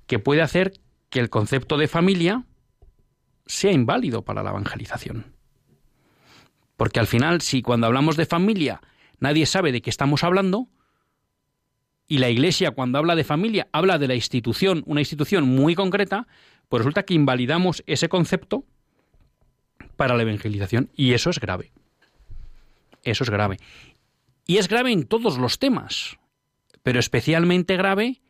[0.07, 0.74] Que puede hacer
[1.11, 2.44] que el concepto de familia
[3.46, 5.34] sea inválido para la evangelización.
[6.76, 8.80] Porque al final, si cuando hablamos de familia
[9.20, 10.68] nadie sabe de qué estamos hablando,
[12.09, 16.26] y la Iglesia cuando habla de familia habla de la institución, una institución muy concreta,
[16.68, 18.64] pues resulta que invalidamos ese concepto
[19.96, 20.90] para la evangelización.
[20.96, 21.70] Y eso es grave.
[23.04, 23.59] Eso es grave.
[24.46, 26.18] Y es grave en todos los temas,
[26.82, 28.22] pero especialmente grave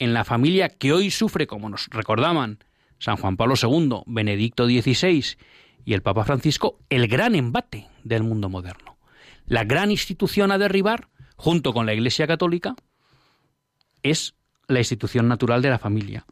[0.00, 2.58] en la familia que hoy sufre, como nos recordaban
[2.98, 5.36] San Juan Pablo II, Benedicto XVI
[5.84, 8.98] y el Papa Francisco, el gran embate del mundo moderno.
[9.46, 12.74] La gran institución a derribar, junto con la Iglesia Católica,
[14.02, 14.34] es
[14.66, 16.24] la institución natural de la familia.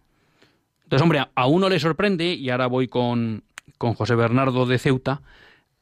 [0.84, 3.44] Entonces, hombre, a uno le sorprende, y ahora voy con,
[3.76, 5.22] con José Bernardo de Ceuta,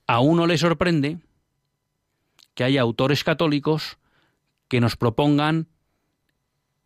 [0.07, 1.19] a uno le sorprende
[2.55, 3.99] que haya autores católicos
[4.69, 5.69] que nos propongan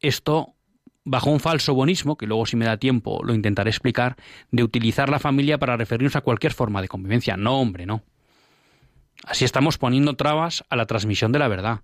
[0.00, 0.54] esto
[1.04, 4.16] bajo un falso bonismo, que luego si me da tiempo lo intentaré explicar,
[4.50, 7.36] de utilizar la familia para referirnos a cualquier forma de convivencia.
[7.36, 8.02] No, hombre, no.
[9.24, 11.80] Así estamos poniendo trabas a la transmisión de la verdad.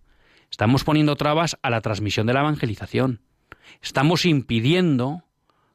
[0.56, 3.20] Estamos poniendo trabas a la transmisión de la evangelización.
[3.82, 5.22] Estamos impidiendo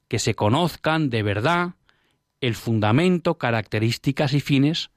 [0.07, 1.75] que se conozcan de verdad
[2.39, 4.89] el fundamento, características y fines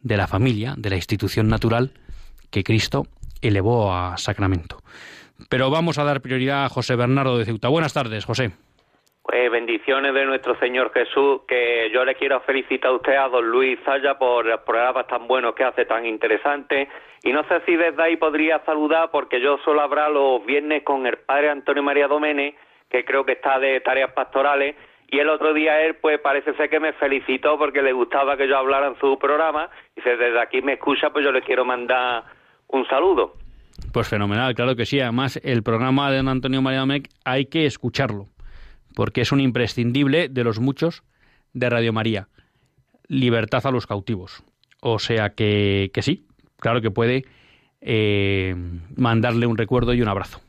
[0.00, 1.92] de la familia, de la institución natural
[2.50, 3.06] que Cristo
[3.40, 4.82] elevó a sacramento.
[5.48, 7.68] Pero vamos a dar prioridad a José Bernardo de Ceuta.
[7.68, 8.50] Buenas tardes, José.
[9.26, 13.50] Pues bendiciones de nuestro Señor Jesús, que yo le quiero felicitar a usted, a don
[13.50, 16.88] Luis Zaya, por los programas tan buenos que hace, tan interesantes.
[17.22, 21.06] Y no sé si desde ahí podría saludar, porque yo solo habrá los viernes con
[21.06, 22.54] el padre Antonio María Domene,
[22.90, 24.76] que creo que está de tareas pastorales,
[25.08, 28.46] y el otro día él, pues parece ser que me felicitó porque le gustaba que
[28.46, 31.64] yo hablara en su programa, y si desde aquí me escucha, pues yo le quiero
[31.64, 32.24] mandar
[32.68, 33.32] un saludo.
[33.90, 35.00] Pues fenomenal, claro que sí.
[35.00, 38.26] Además, el programa de don Antonio María Domecq hay que escucharlo
[38.94, 41.02] porque es un imprescindible de los muchos
[41.52, 42.28] de Radio María.
[43.08, 44.44] Libertad a los cautivos.
[44.80, 46.26] O sea que, que sí,
[46.58, 47.24] claro que puede
[47.80, 48.54] eh,
[48.96, 50.40] mandarle un recuerdo y un abrazo.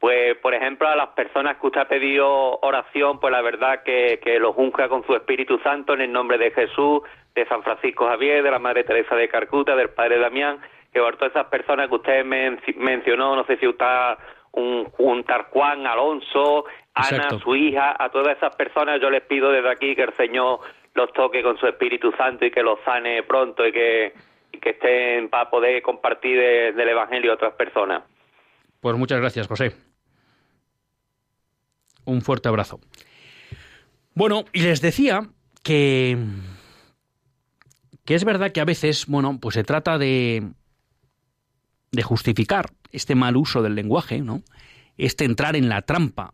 [0.00, 4.18] Pues, por ejemplo, a las personas que usted ha pedido oración, pues la verdad que,
[4.22, 7.02] que los unja con su Espíritu Santo en el nombre de Jesús,
[7.36, 10.58] de San Francisco Javier, de la Madre Teresa de Carcuta, del Padre Damián,
[10.92, 13.86] que por todas esas personas que usted mencionó, no sé si usted
[14.52, 16.64] un, un Tarcuán Alonso,
[16.94, 20.60] Ana, su hija, a todas esas personas yo les pido desde aquí que el Señor
[20.94, 24.12] los toque con su Espíritu Santo y que los sane pronto y que,
[24.60, 26.38] que estén para poder compartir
[26.74, 28.02] del Evangelio a otras personas.
[28.80, 29.74] Pues muchas gracias, José.
[32.04, 32.80] Un fuerte abrazo.
[34.14, 35.22] Bueno, y les decía
[35.62, 36.16] que
[38.04, 40.42] que es verdad que a veces, bueno, pues se trata de
[41.92, 44.42] de justificar este mal uso del lenguaje, ¿no?
[44.96, 46.32] Este entrar en la trampa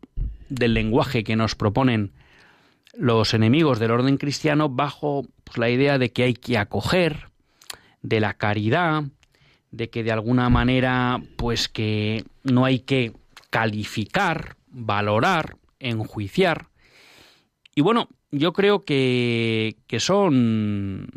[0.48, 2.12] del lenguaje que nos proponen
[2.94, 7.28] los enemigos del orden cristiano bajo pues la idea de que hay que acoger,
[8.02, 9.04] de la caridad,
[9.70, 13.12] de que de alguna manera, pues que no hay que
[13.50, 16.68] calificar, valorar, enjuiciar.
[17.74, 21.08] Y bueno, yo creo que, que son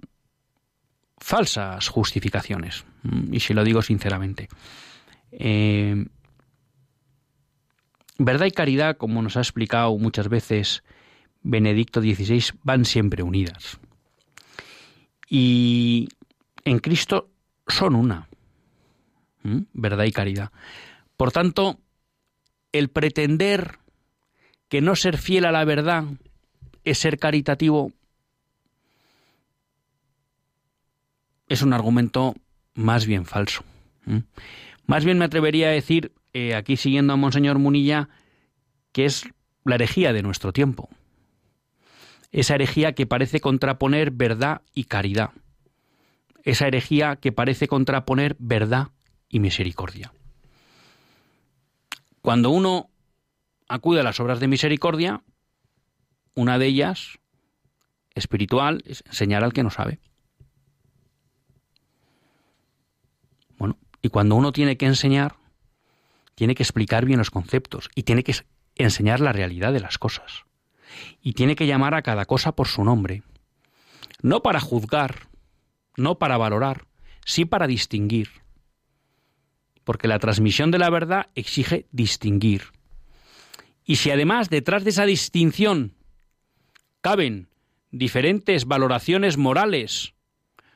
[1.17, 2.85] falsas justificaciones,
[3.31, 4.49] y si lo digo sinceramente.
[5.31, 6.05] Eh,
[8.25, 10.83] verdad y caridad, como nos ha explicado muchas veces
[11.43, 13.79] Benedicto XVI, van siempre unidas.
[15.29, 16.09] Y
[16.65, 17.29] en Cristo
[17.67, 18.27] son una,
[19.73, 20.51] verdad y caridad.
[21.17, 21.79] Por tanto,
[22.71, 23.79] el pretender
[24.67, 26.05] que no ser fiel a la verdad
[26.83, 27.91] es ser caritativo
[31.47, 32.33] es un argumento
[32.75, 33.63] más bien falso.
[34.85, 38.09] Más bien me atrevería a decir, eh, aquí siguiendo a Monseñor Munilla,
[38.91, 39.23] que es
[39.63, 40.89] la herejía de nuestro tiempo.
[42.31, 45.31] Esa herejía que parece contraponer verdad y caridad.
[46.43, 48.89] Esa herejía que parece contraponer verdad
[49.29, 50.13] y misericordia.
[52.21, 52.89] Cuando uno
[53.67, 55.23] acude a las obras de misericordia,
[56.35, 57.19] una de ellas,
[58.15, 59.99] espiritual, es enseñar al que no sabe.
[64.03, 65.35] Y cuando uno tiene que enseñar,
[66.35, 68.35] tiene que explicar bien los conceptos y tiene que
[68.75, 70.45] enseñar la realidad de las cosas.
[71.21, 73.23] Y tiene que llamar a cada cosa por su nombre.
[74.21, 75.27] No para juzgar,
[75.95, 76.85] no para valorar,
[77.25, 78.29] sí para distinguir.
[79.83, 82.63] Porque la transmisión de la verdad exige distinguir.
[83.83, 85.95] Y si además detrás de esa distinción
[87.01, 87.49] caben
[87.89, 90.13] diferentes valoraciones morales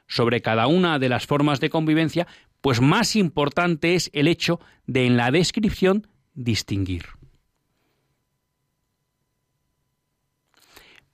[0.08, 2.28] sobre cada una de las formas de convivencia,
[2.66, 7.06] pues más importante es el hecho de en la descripción distinguir.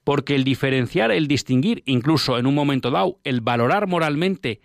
[0.05, 4.61] Porque el diferenciar, el distinguir, incluso en un momento dado, el valorar moralmente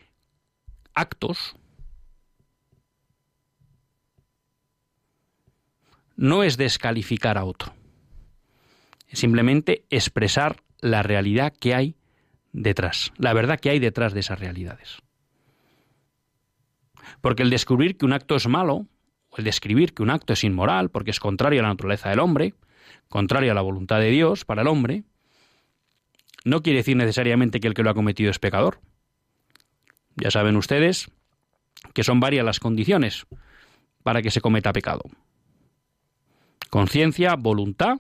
[0.95, 1.57] actos,
[6.15, 7.75] no es descalificar a otro,
[9.09, 11.97] es simplemente expresar la realidad que hay
[12.53, 14.99] detrás, la verdad que hay detrás de esas realidades.
[17.21, 18.87] Porque el descubrir que un acto es malo,
[19.29, 22.21] o el describir que un acto es inmoral, porque es contrario a la naturaleza del
[22.21, 22.55] hombre,
[23.09, 25.05] contrario a la voluntad de Dios para el hombre,
[26.45, 28.81] no quiere decir necesariamente que el que lo ha cometido es pecador.
[30.15, 31.11] Ya saben ustedes
[31.93, 33.27] que son varias las condiciones
[34.03, 35.03] para que se cometa pecado.
[36.71, 37.99] Conciencia, voluntad,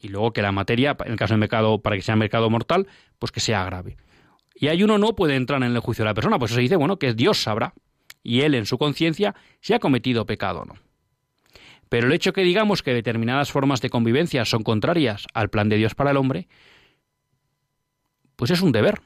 [0.00, 2.86] y luego que la materia, en el caso del pecado, para que sea pecado mortal,
[3.18, 3.96] pues que sea grave.
[4.54, 6.62] Y ahí uno no puede entrar en el juicio de la persona, pues eso se
[6.62, 7.74] dice, bueno, que Dios sabrá,
[8.22, 10.74] y él en su conciencia si ha cometido pecado o no.
[11.88, 15.76] Pero el hecho que digamos que determinadas formas de convivencia son contrarias al plan de
[15.76, 16.48] Dios para el hombre,
[18.36, 19.00] pues es un deber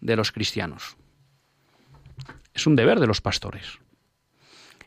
[0.00, 0.96] de los cristianos.
[2.54, 3.78] Es un deber de los pastores.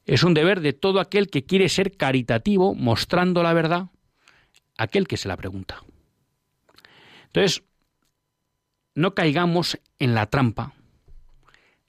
[0.06, 3.88] Es un deber de todo aquel que quiere ser caritativo mostrando la verdad
[4.78, 5.84] aquel que se la pregunta.
[7.26, 7.64] Entonces,
[9.00, 10.74] no caigamos en la trampa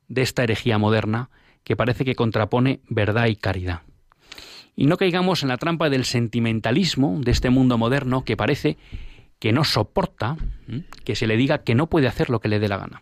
[0.06, 1.28] de esta herejía moderna
[1.64, 3.82] que parece que contrapone verdad y caridad.
[4.76, 8.78] Y no caigamos en la trampa del sentimentalismo de este mundo moderno que parece
[9.40, 10.36] que no soporta
[11.04, 13.00] que se le diga que no puede hacer lo que le dé la gana.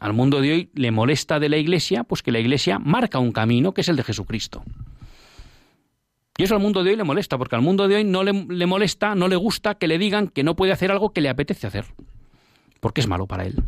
[0.00, 3.32] Al mundo de hoy le molesta de la Iglesia, pues que la Iglesia marca un
[3.32, 4.64] camino que es el de Jesucristo.
[6.36, 8.32] Y eso al mundo de hoy le molesta, porque al mundo de hoy no le,
[8.66, 11.66] molesta, no le gusta que le digan que no puede hacer algo que le apetece
[11.66, 11.86] hacer,
[12.80, 13.62] porque es malo para él.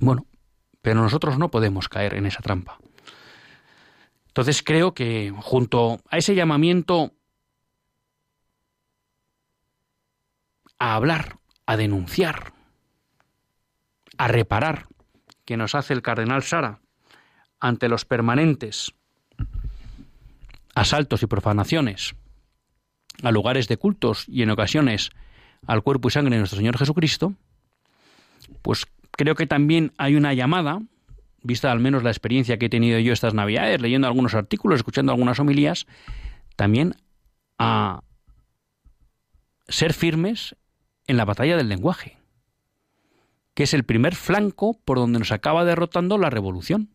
[0.00, 0.26] Bueno,
[0.80, 2.78] pero nosotros no podemos caer en esa trampa.
[4.28, 7.12] Entonces creo que junto a ese llamamiento
[10.78, 12.52] a hablar, a denunciar,
[14.18, 14.86] a reparar
[15.44, 16.81] que nos hace el cardenal Sara,
[17.62, 18.92] ante los permanentes.
[20.74, 22.14] Asaltos y profanaciones.
[23.22, 25.10] A lugares de cultos y en ocasiones
[25.66, 27.34] al cuerpo y sangre de nuestro Señor Jesucristo,
[28.62, 30.80] pues creo que también hay una llamada,
[31.42, 35.12] vista al menos la experiencia que he tenido yo estas navidades, leyendo algunos artículos, escuchando
[35.12, 35.86] algunas homilías,
[36.56, 36.96] también
[37.58, 38.02] a
[39.68, 40.56] ser firmes
[41.06, 42.18] en la batalla del lenguaje,
[43.54, 46.88] que es el primer flanco por donde nos acaba derrotando la revolución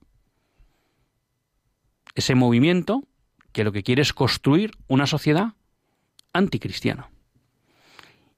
[2.16, 3.04] ese movimiento
[3.52, 5.54] que lo que quiere es construir una sociedad
[6.34, 7.10] anticristiana.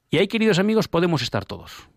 [0.10, 1.88] Y ahí, queridos amigos, podemos estar todos.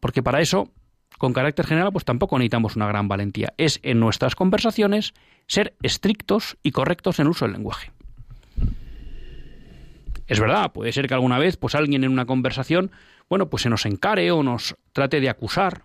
[0.00, 0.70] Porque para eso
[1.18, 3.54] con carácter general, pues tampoco necesitamos una gran valentía.
[3.56, 5.14] Es en nuestras conversaciones
[5.46, 7.90] ser estrictos y correctos en el uso del lenguaje.
[10.26, 12.90] Es verdad, puede ser que alguna vez, pues alguien en una conversación,
[13.28, 15.82] bueno, pues se nos encare o nos trate de acusar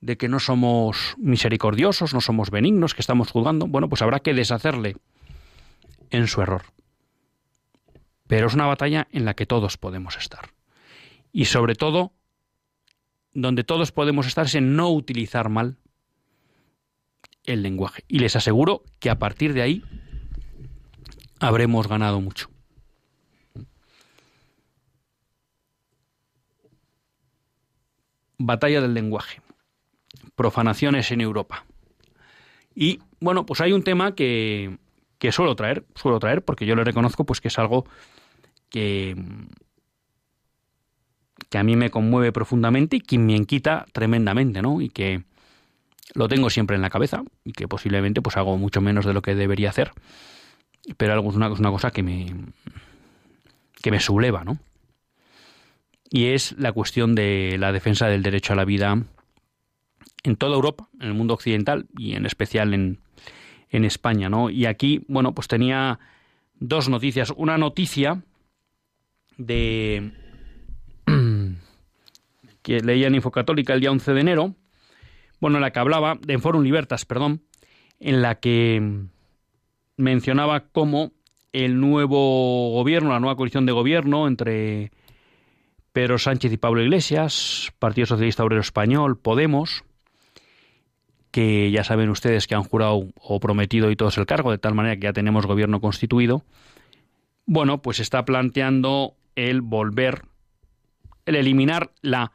[0.00, 3.66] de que no somos misericordiosos, no somos benignos, que estamos juzgando.
[3.66, 4.96] Bueno, pues habrá que deshacerle
[6.10, 6.62] en su error.
[8.26, 10.50] Pero es una batalla en la que todos podemos estar.
[11.32, 12.12] Y sobre todo,
[13.32, 15.76] donde todos podemos estar es en no utilizar mal
[17.44, 18.04] el lenguaje.
[18.08, 19.84] Y les aseguro que a partir de ahí
[21.38, 22.50] habremos ganado mucho.
[28.38, 29.40] Batalla del lenguaje.
[30.36, 31.64] Profanaciones en Europa.
[32.74, 34.78] Y bueno, pues hay un tema que,
[35.18, 37.86] que suelo traer, suelo traer, porque yo lo reconozco, pues que es algo
[38.70, 39.16] que,
[41.48, 44.80] que a mí me conmueve profundamente y que me inquieta tremendamente, ¿no?
[44.80, 45.24] Y que
[46.14, 49.22] lo tengo siempre en la cabeza y que posiblemente pues hago mucho menos de lo
[49.22, 49.92] que debería hacer,
[50.96, 52.32] pero algo es una, es una cosa que me
[53.82, 54.58] que me subleva, ¿no?
[56.10, 59.02] y es la cuestión de la defensa del derecho a la vida
[60.26, 63.00] en toda Europa, en el mundo occidental y en especial en,
[63.70, 64.50] en España, ¿no?
[64.50, 65.98] Y aquí, bueno, pues tenía
[66.58, 67.32] dos noticias.
[67.36, 68.22] Una noticia
[69.36, 70.12] de
[72.62, 74.54] que leía en Infocatólica el día 11 de enero,
[75.40, 77.42] bueno, en la que hablaba, de Forum Libertas, perdón,
[78.00, 79.06] en la que
[79.96, 81.12] mencionaba cómo
[81.52, 84.90] el nuevo gobierno, la nueva coalición de gobierno entre
[85.92, 89.84] Pedro Sánchez y Pablo Iglesias, Partido Socialista Obrero Español, Podemos,
[91.36, 94.72] que ya saben ustedes que han jurado o prometido y todos el cargo, de tal
[94.72, 96.46] manera que ya tenemos gobierno constituido,
[97.44, 100.22] bueno, pues está planteando el volver,
[101.26, 102.32] el eliminar la,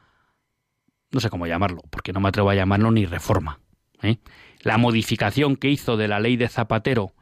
[1.10, 3.58] no sé cómo llamarlo, porque no me atrevo a llamarlo ni reforma,
[4.02, 4.18] ¿eh?
[4.60, 7.12] la modificación que hizo de la ley de Zapatero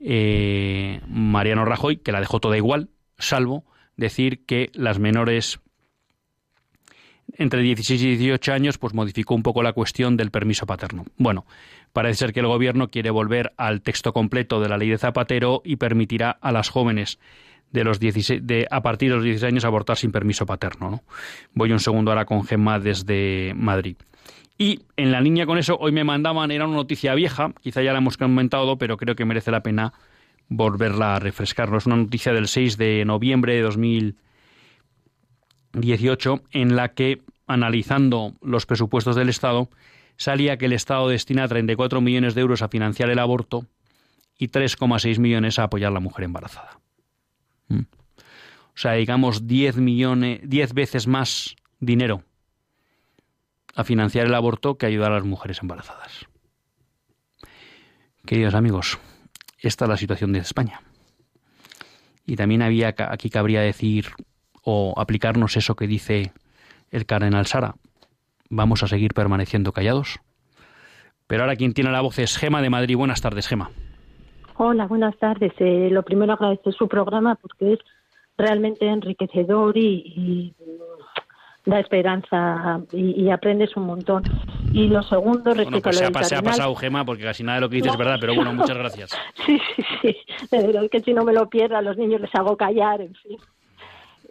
[0.00, 3.64] eh, Mariano Rajoy, que la dejó toda igual, salvo
[3.96, 5.60] decir que las menores
[7.36, 11.04] entre 16 y 18 años, pues modificó un poco la cuestión del permiso paterno.
[11.16, 11.46] Bueno,
[11.92, 15.62] parece ser que el gobierno quiere volver al texto completo de la ley de Zapatero
[15.64, 17.18] y permitirá a las jóvenes
[17.72, 20.90] de los 16, de, a partir de los 16 años abortar sin permiso paterno.
[20.90, 21.02] ¿no?
[21.54, 23.96] Voy un segundo ahora con Gemma desde Madrid.
[24.58, 27.92] Y en la línea con eso, hoy me mandaban, era una noticia vieja, quizá ya
[27.92, 29.94] la hemos comentado, pero creo que merece la pena
[30.48, 31.74] volverla a refrescar.
[31.74, 34.16] Es una noticia del 6 de noviembre de 2000
[35.72, 39.68] 18, en la que, analizando los presupuestos del Estado,
[40.16, 43.66] salía que el Estado destina 34 millones de euros a financiar el aborto
[44.38, 46.78] y 3,6 millones a apoyar a la mujer embarazada.
[47.68, 47.80] Mm.
[47.80, 52.22] O sea, digamos 10 millones, 10 veces más dinero
[53.74, 56.26] a financiar el aborto que ayudar a las mujeres embarazadas.
[58.26, 58.98] Queridos amigos,
[59.58, 60.80] esta es la situación de España.
[62.24, 64.10] Y también había aquí cabría decir
[64.64, 66.32] o aplicarnos eso que dice
[66.90, 67.74] el cardenal Sara.
[68.48, 70.20] ¿Vamos a seguir permaneciendo callados?
[71.26, 72.96] Pero ahora quien tiene la voz es Gema de Madrid.
[72.96, 73.70] Buenas tardes, Gema.
[74.56, 75.52] Hola, buenas tardes.
[75.58, 77.78] Eh, lo primero agradecer su programa porque es
[78.36, 80.54] realmente enriquecedor y,
[81.64, 84.24] da esperanza y, aprendes un montón.
[84.72, 87.60] Y lo segundo, respecto pues a lo se, ha, pasado, Gema, porque casi nada de
[87.62, 89.10] lo que dices es verdad, pero bueno, muchas gracias.
[89.46, 90.16] sí, sí, sí.
[90.50, 93.14] De verdad que si no me lo pierdo, a los niños les hago callar, en
[93.14, 93.38] fin.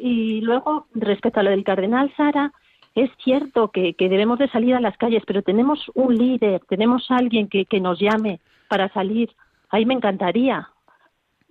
[0.03, 2.51] Y luego, respecto a lo del cardenal Sara,
[2.95, 7.47] es cierto que, debemos de salir a las calles, pero tenemos un líder, tenemos alguien
[7.47, 9.29] que, nos llame para salir.
[9.69, 10.67] Ahí me encantaría.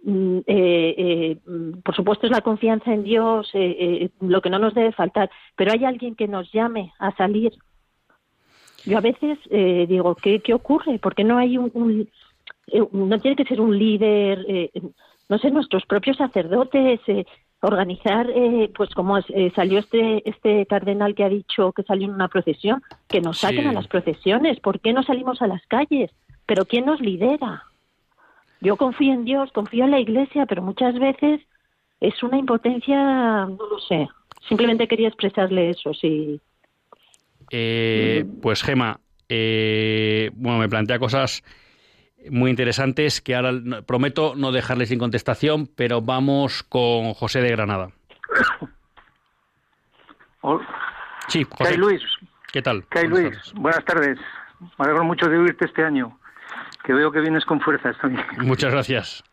[0.02, 1.36] Mm, eh, eh,
[1.84, 5.70] por supuesto es la confianza en Dios, eh, lo que no nos debe faltar, pero
[5.70, 7.52] hay alguien que nos llame a salir.
[8.84, 9.38] Yo a veces
[9.88, 10.98] digo, ¿qué, ¿qué ocurre?
[10.98, 12.08] Porque no hay un,
[12.92, 14.70] no tiene que ser un líder,
[15.28, 16.98] no sé, nuestros propios sacerdotes,
[17.60, 22.14] organizar, eh, pues como eh, salió este este cardenal que ha dicho que salió en
[22.14, 24.60] una procesión, que nos saquen a las procesiones.
[24.60, 26.10] ¿Por qué no salimos a las calles?
[26.46, 27.64] Pero ¿quién nos lidera?
[28.60, 31.40] Yo confío en Dios, confío en la Iglesia, pero muchas veces
[32.00, 32.96] es una impotencia,
[33.46, 34.08] no lo sé.
[34.48, 36.40] Simplemente quería expresarle eso, sí.
[37.50, 41.42] Eh, pues Gema, bueno, me plantea cosas
[42.28, 43.52] muy interesantes que ahora
[43.86, 47.90] prometo no dejarles sin contestación, pero vamos con José de Granada.
[51.28, 51.76] Sí, José.
[51.76, 52.02] Luis.
[52.52, 52.84] ¿Qué tal?
[52.90, 53.52] ¿Qué Luis?
[53.54, 54.18] Buenas tardes.
[54.60, 56.18] Me alegro mucho de oírte este año,
[56.84, 58.24] que veo que vienes con fuerzas también.
[58.38, 59.24] Muchas gracias.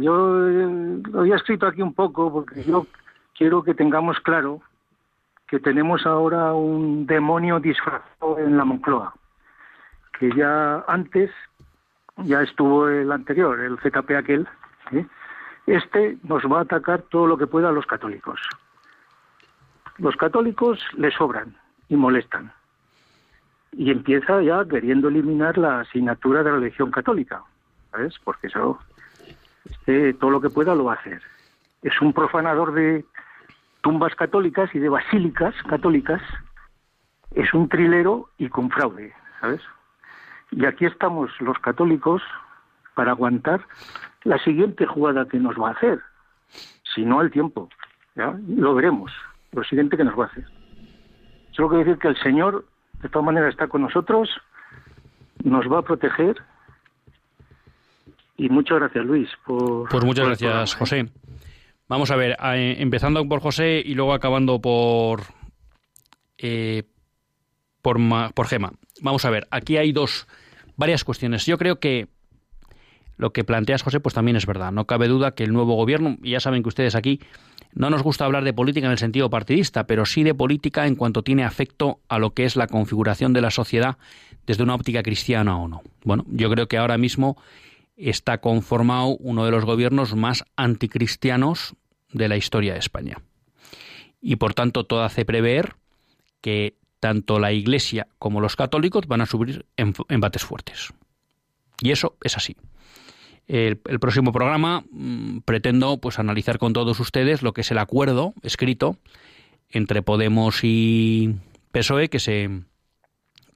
[0.00, 2.86] yo eh, lo había escrito aquí un poco porque yo
[3.36, 4.60] quiero que tengamos claro
[5.48, 9.14] que tenemos ahora un demonio disfrazado en la Moncloa,
[10.18, 11.30] que ya antes
[12.18, 14.48] ya estuvo el anterior, el ZP aquel,
[15.66, 18.40] este nos va a atacar todo lo que pueda a los católicos.
[19.98, 21.56] Los católicos le sobran
[21.88, 22.52] y molestan.
[23.72, 27.42] Y empieza ya queriendo eliminar la asignatura de la religión católica,
[27.90, 28.14] ¿sabes?
[28.24, 28.78] Porque eso,
[29.64, 31.22] este, todo lo que pueda lo va a hacer.
[31.82, 33.04] Es un profanador de
[33.82, 36.22] tumbas católicas y de basílicas católicas.
[37.34, 39.60] Es un trilero y con fraude, ¿sabes?
[40.52, 42.22] Y aquí estamos los católicos
[42.94, 43.60] para aguantar
[44.24, 46.00] la siguiente jugada que nos va a hacer,
[46.94, 47.68] si no el tiempo.
[48.16, 48.36] ¿ya?
[48.48, 49.12] Lo veremos,
[49.52, 50.44] lo siguiente que nos va a hacer.
[51.52, 52.66] Solo quiero decir que el Señor,
[53.02, 54.28] de todas maneras, está con nosotros,
[55.42, 56.36] nos va a proteger.
[58.36, 59.28] Y muchas gracias, Luis.
[59.46, 61.10] Por, pues muchas por gracias, programa.
[61.10, 61.36] José.
[61.88, 65.22] Vamos a ver, eh, empezando por José y luego acabando por
[66.36, 66.82] eh,
[67.86, 68.00] por,
[68.34, 68.72] por Gema.
[69.00, 70.26] Vamos a ver, aquí hay dos,
[70.76, 71.46] varias cuestiones.
[71.46, 72.08] Yo creo que
[73.16, 74.72] lo que planteas, José, pues también es verdad.
[74.72, 77.20] No cabe duda que el nuevo gobierno, ya saben que ustedes aquí,
[77.74, 80.96] no nos gusta hablar de política en el sentido partidista, pero sí de política en
[80.96, 83.98] cuanto tiene afecto a lo que es la configuración de la sociedad
[84.48, 85.82] desde una óptica cristiana o no.
[86.02, 87.40] Bueno, yo creo que ahora mismo
[87.96, 91.76] está conformado uno de los gobiernos más anticristianos
[92.12, 93.18] de la historia de España.
[94.20, 95.76] Y por tanto, todo hace prever
[96.40, 100.92] que tanto la Iglesia como los católicos van a subir en- embates fuertes.
[101.80, 102.56] Y eso es así.
[103.46, 107.78] El, el próximo programa mm, pretendo pues analizar con todos ustedes lo que es el
[107.78, 108.98] acuerdo escrito
[109.70, 111.36] entre Podemos y
[111.72, 112.48] PSOE que se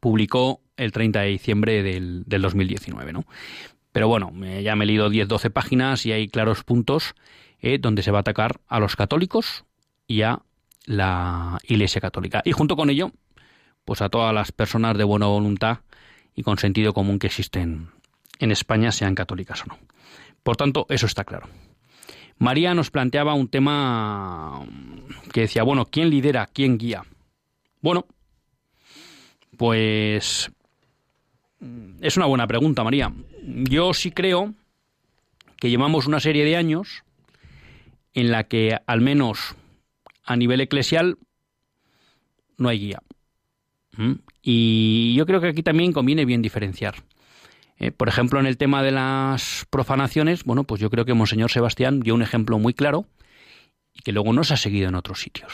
[0.00, 3.24] publicó el 30 de diciembre del, del 2019, ¿no?
[3.92, 7.14] Pero bueno, me- ya me he leído 10-12 páginas y hay claros puntos
[7.60, 9.64] eh, donde se va a atacar a los católicos
[10.06, 10.40] y a
[10.86, 12.42] la Iglesia Católica.
[12.44, 13.12] Y junto con ello,
[13.84, 15.78] pues a todas las personas de buena voluntad
[16.34, 17.88] y con sentido común que existen
[18.38, 19.78] en España, sean católicas o no.
[20.42, 21.48] Por tanto, eso está claro.
[22.38, 24.66] María nos planteaba un tema
[25.32, 26.46] que decía, bueno, ¿quién lidera?
[26.46, 27.04] ¿Quién guía?
[27.82, 28.06] Bueno,
[29.58, 30.50] pues
[32.00, 33.12] es una buena pregunta, María.
[33.42, 34.54] Yo sí creo
[35.58, 37.04] que llevamos una serie de años
[38.14, 39.54] en la que, al menos
[40.24, 41.18] a nivel eclesial,
[42.56, 43.02] no hay guía.
[44.42, 46.94] Y yo creo que aquí también conviene bien diferenciar.
[47.78, 51.50] Eh, por ejemplo, en el tema de las profanaciones, bueno, pues yo creo que Monseñor
[51.50, 53.06] Sebastián dio un ejemplo muy claro
[53.94, 55.52] y que luego no se ha seguido en otros sitios.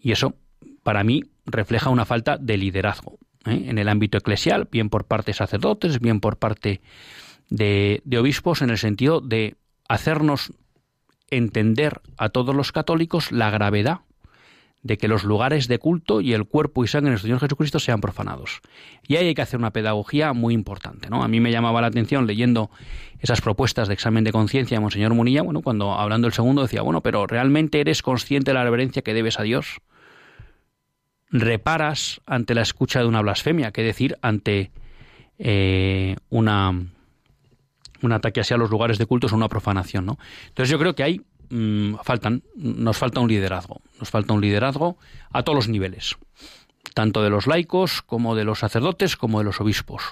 [0.00, 0.34] Y eso,
[0.82, 3.66] para mí, refleja una falta de liderazgo ¿eh?
[3.68, 6.80] en el ámbito eclesial, bien por parte de sacerdotes, bien por parte
[7.50, 9.54] de obispos, en el sentido de
[9.88, 10.52] hacernos
[11.30, 14.00] entender a todos los católicos la gravedad
[14.86, 17.80] de que los lugares de culto y el cuerpo y sangre de nuestro Señor Jesucristo
[17.80, 18.60] sean profanados.
[19.06, 21.10] Y ahí hay que hacer una pedagogía muy importante.
[21.10, 21.24] ¿no?
[21.24, 22.70] A mí me llamaba la atención leyendo
[23.18, 26.82] esas propuestas de examen de conciencia de Monseñor Munilla, bueno, cuando hablando el segundo decía,
[26.82, 29.80] bueno, pero ¿realmente eres consciente de la reverencia que debes a Dios?
[31.30, 33.72] ¿Reparas ante la escucha de una blasfemia?
[33.72, 34.70] ¿Qué decir ante
[35.38, 36.70] eh, una,
[38.02, 40.06] un ataque hacia los lugares de culto o una profanación?
[40.06, 40.18] ¿no?
[40.48, 44.98] Entonces yo creo que hay mm, faltan, nos falta un liderazgo, nos falta un liderazgo
[45.30, 46.16] a todos los niveles,
[46.94, 50.02] tanto de los laicos como de los sacerdotes como de los obispos.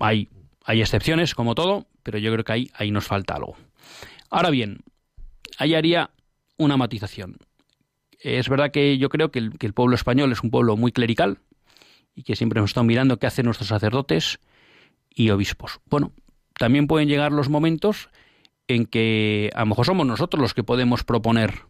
[0.00, 0.28] Hay,
[0.64, 3.56] hay excepciones, como todo, pero yo creo que ahí, ahí nos falta algo.
[4.30, 4.80] Ahora bien,
[5.58, 6.10] ahí haría
[6.56, 7.36] una matización.
[8.20, 10.92] Es verdad que yo creo que el, que el pueblo español es un pueblo muy
[10.92, 11.38] clerical
[12.14, 14.40] y que siempre hemos estado mirando qué hacen nuestros sacerdotes
[15.08, 15.80] y obispos.
[15.86, 16.12] Bueno,
[16.58, 18.08] también pueden llegar los momentos
[18.68, 21.62] en que a lo mejor somos nosotros los que podemos proponer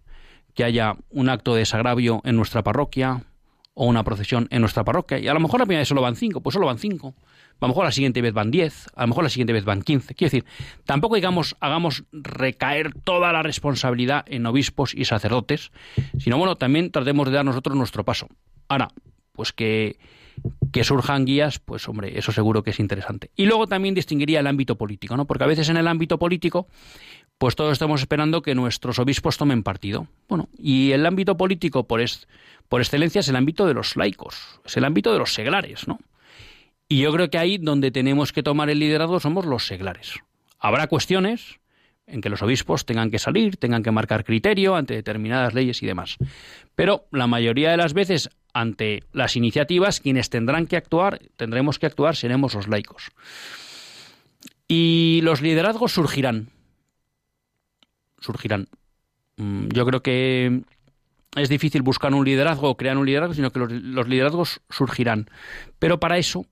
[0.54, 3.22] que haya un acto de desagravio en nuestra parroquia
[3.74, 5.20] o una procesión en nuestra parroquia.
[5.20, 7.14] Y a lo mejor la primera vez solo van cinco, pues solo van cinco.
[7.60, 9.82] A lo mejor la siguiente vez van diez, a lo mejor la siguiente vez van
[9.82, 10.14] quince.
[10.14, 10.44] Quiero decir,
[10.84, 15.70] tampoco digamos, hagamos recaer toda la responsabilidad en obispos y sacerdotes,
[16.18, 18.28] sino bueno, también tratemos de dar nosotros nuestro paso.
[18.68, 18.88] Ahora,
[19.32, 19.98] pues que,
[20.72, 23.30] que surjan guías, pues hombre, eso seguro que es interesante.
[23.36, 25.26] Y luego también distinguiría el ámbito político, ¿no?
[25.26, 26.68] Porque a veces en el ámbito político,
[27.38, 30.08] pues todos estamos esperando que nuestros obispos tomen partido.
[30.28, 32.28] Bueno, y el ámbito político por, es,
[32.68, 35.98] por excelencia es el ámbito de los laicos, es el ámbito de los seglares, ¿no?
[36.88, 40.14] Y yo creo que ahí donde tenemos que tomar el liderazgo somos los seglares.
[40.58, 41.57] Habrá cuestiones
[42.08, 45.86] en que los obispos tengan que salir, tengan que marcar criterio ante determinadas leyes y
[45.86, 46.16] demás.
[46.74, 51.86] Pero la mayoría de las veces ante las iniciativas, quienes tendrán que actuar, tendremos que
[51.86, 53.10] actuar, seremos los laicos.
[54.66, 56.48] Y los liderazgos surgirán.
[58.20, 58.68] Surgirán.
[59.36, 60.62] Mm, Yo creo que
[61.36, 65.30] es difícil buscar un liderazgo o crear un liderazgo, sino que los, los liderazgos surgirán.
[65.78, 66.46] Pero para eso,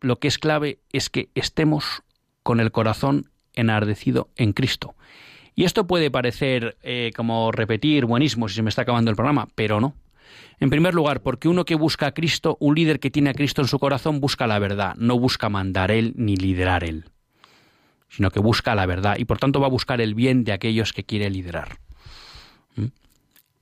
[0.00, 2.02] lo que es clave es que estemos
[2.42, 4.94] con el corazón enardecido en Cristo.
[5.54, 9.48] Y esto puede parecer eh, como repetir buenísimo si se me está acabando el programa,
[9.54, 9.94] pero no.
[10.60, 13.62] En primer lugar, porque uno que busca a Cristo, un líder que tiene a Cristo
[13.62, 17.04] en su corazón, busca la verdad, no busca mandar él ni liderar él,
[18.08, 20.92] sino que busca la verdad y por tanto va a buscar el bien de aquellos
[20.92, 21.78] que quiere liderar.
[22.76, 22.86] ¿Mm?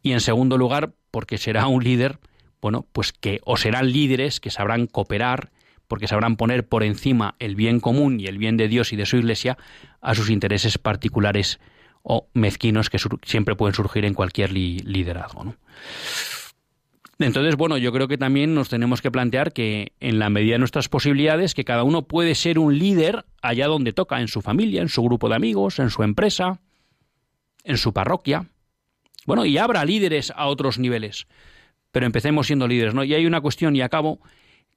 [0.02, 2.18] Y en segundo lugar, porque será un líder,
[2.60, 5.50] bueno, pues que o serán líderes que sabrán cooperar,
[5.92, 9.04] porque sabrán poner por encima el bien común y el bien de Dios y de
[9.04, 9.58] su Iglesia
[10.00, 11.60] a sus intereses particulares
[12.02, 15.54] o mezquinos que siempre pueden surgir en cualquier liderazgo.
[17.18, 20.60] Entonces, bueno, yo creo que también nos tenemos que plantear que en la medida de
[20.60, 24.80] nuestras posibilidades, que cada uno puede ser un líder allá donde toca, en su familia,
[24.80, 26.62] en su grupo de amigos, en su empresa,
[27.64, 28.46] en su parroquia.
[29.26, 31.26] Bueno, y habrá líderes a otros niveles,
[31.90, 33.04] pero empecemos siendo líderes, ¿no?
[33.04, 34.20] Y hay una cuestión, y acabo,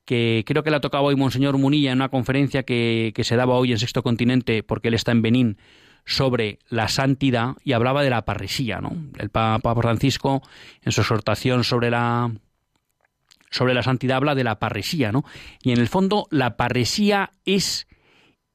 [0.06, 3.56] que creo que la tocaba hoy Monseñor Munilla en una conferencia que, que se daba
[3.56, 5.58] hoy en Sexto Continente, porque él está en Benín,
[6.06, 8.96] sobre la santidad y hablaba de la parresía, ¿no?
[9.18, 10.44] El Papa Francisco
[10.84, 12.32] en su exhortación sobre la
[13.50, 15.24] sobre la santidad habla de la parresía, ¿no?
[15.64, 17.88] Y en el fondo la parresía es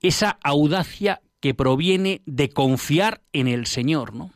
[0.01, 4.31] esa audacia que proviene de confiar en el Señor, ¿no?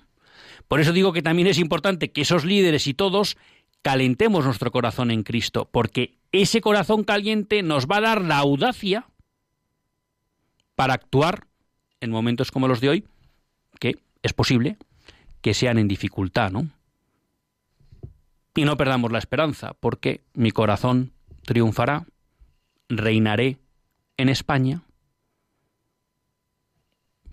[0.66, 3.36] Por eso digo que también es importante que esos líderes y todos
[3.82, 9.06] calentemos nuestro corazón en Cristo, porque ese corazón caliente nos va a dar la audacia
[10.74, 11.46] para actuar
[12.00, 13.04] en momentos como los de hoy,
[13.78, 14.76] que es posible
[15.40, 16.68] que sean en dificultad, ¿no?
[18.56, 21.12] Y no perdamos la esperanza, porque mi corazón
[21.44, 22.06] triunfará,
[22.88, 23.58] reinaré
[24.16, 24.82] en España,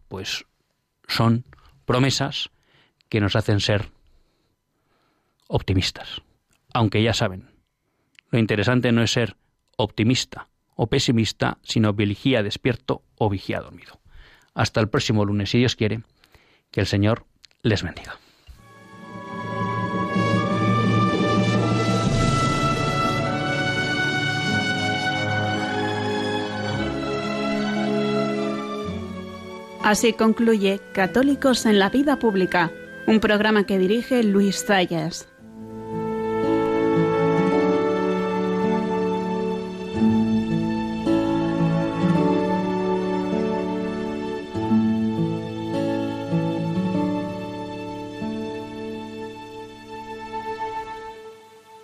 [0.07, 0.45] pues
[1.07, 1.43] son
[1.85, 2.49] promesas
[3.09, 3.89] que nos hacen ser
[5.47, 6.21] optimistas.
[6.73, 7.49] Aunque ya saben,
[8.31, 9.35] lo interesante no es ser
[9.77, 13.99] optimista o pesimista, sino vigía despierto o vigía dormido.
[14.53, 16.01] Hasta el próximo lunes, si Dios quiere,
[16.71, 17.25] que el Señor
[17.61, 18.17] les bendiga.
[29.83, 32.71] Así concluye Católicos en la Vida Pública,
[33.07, 35.30] un programa que dirige Luis Zayas.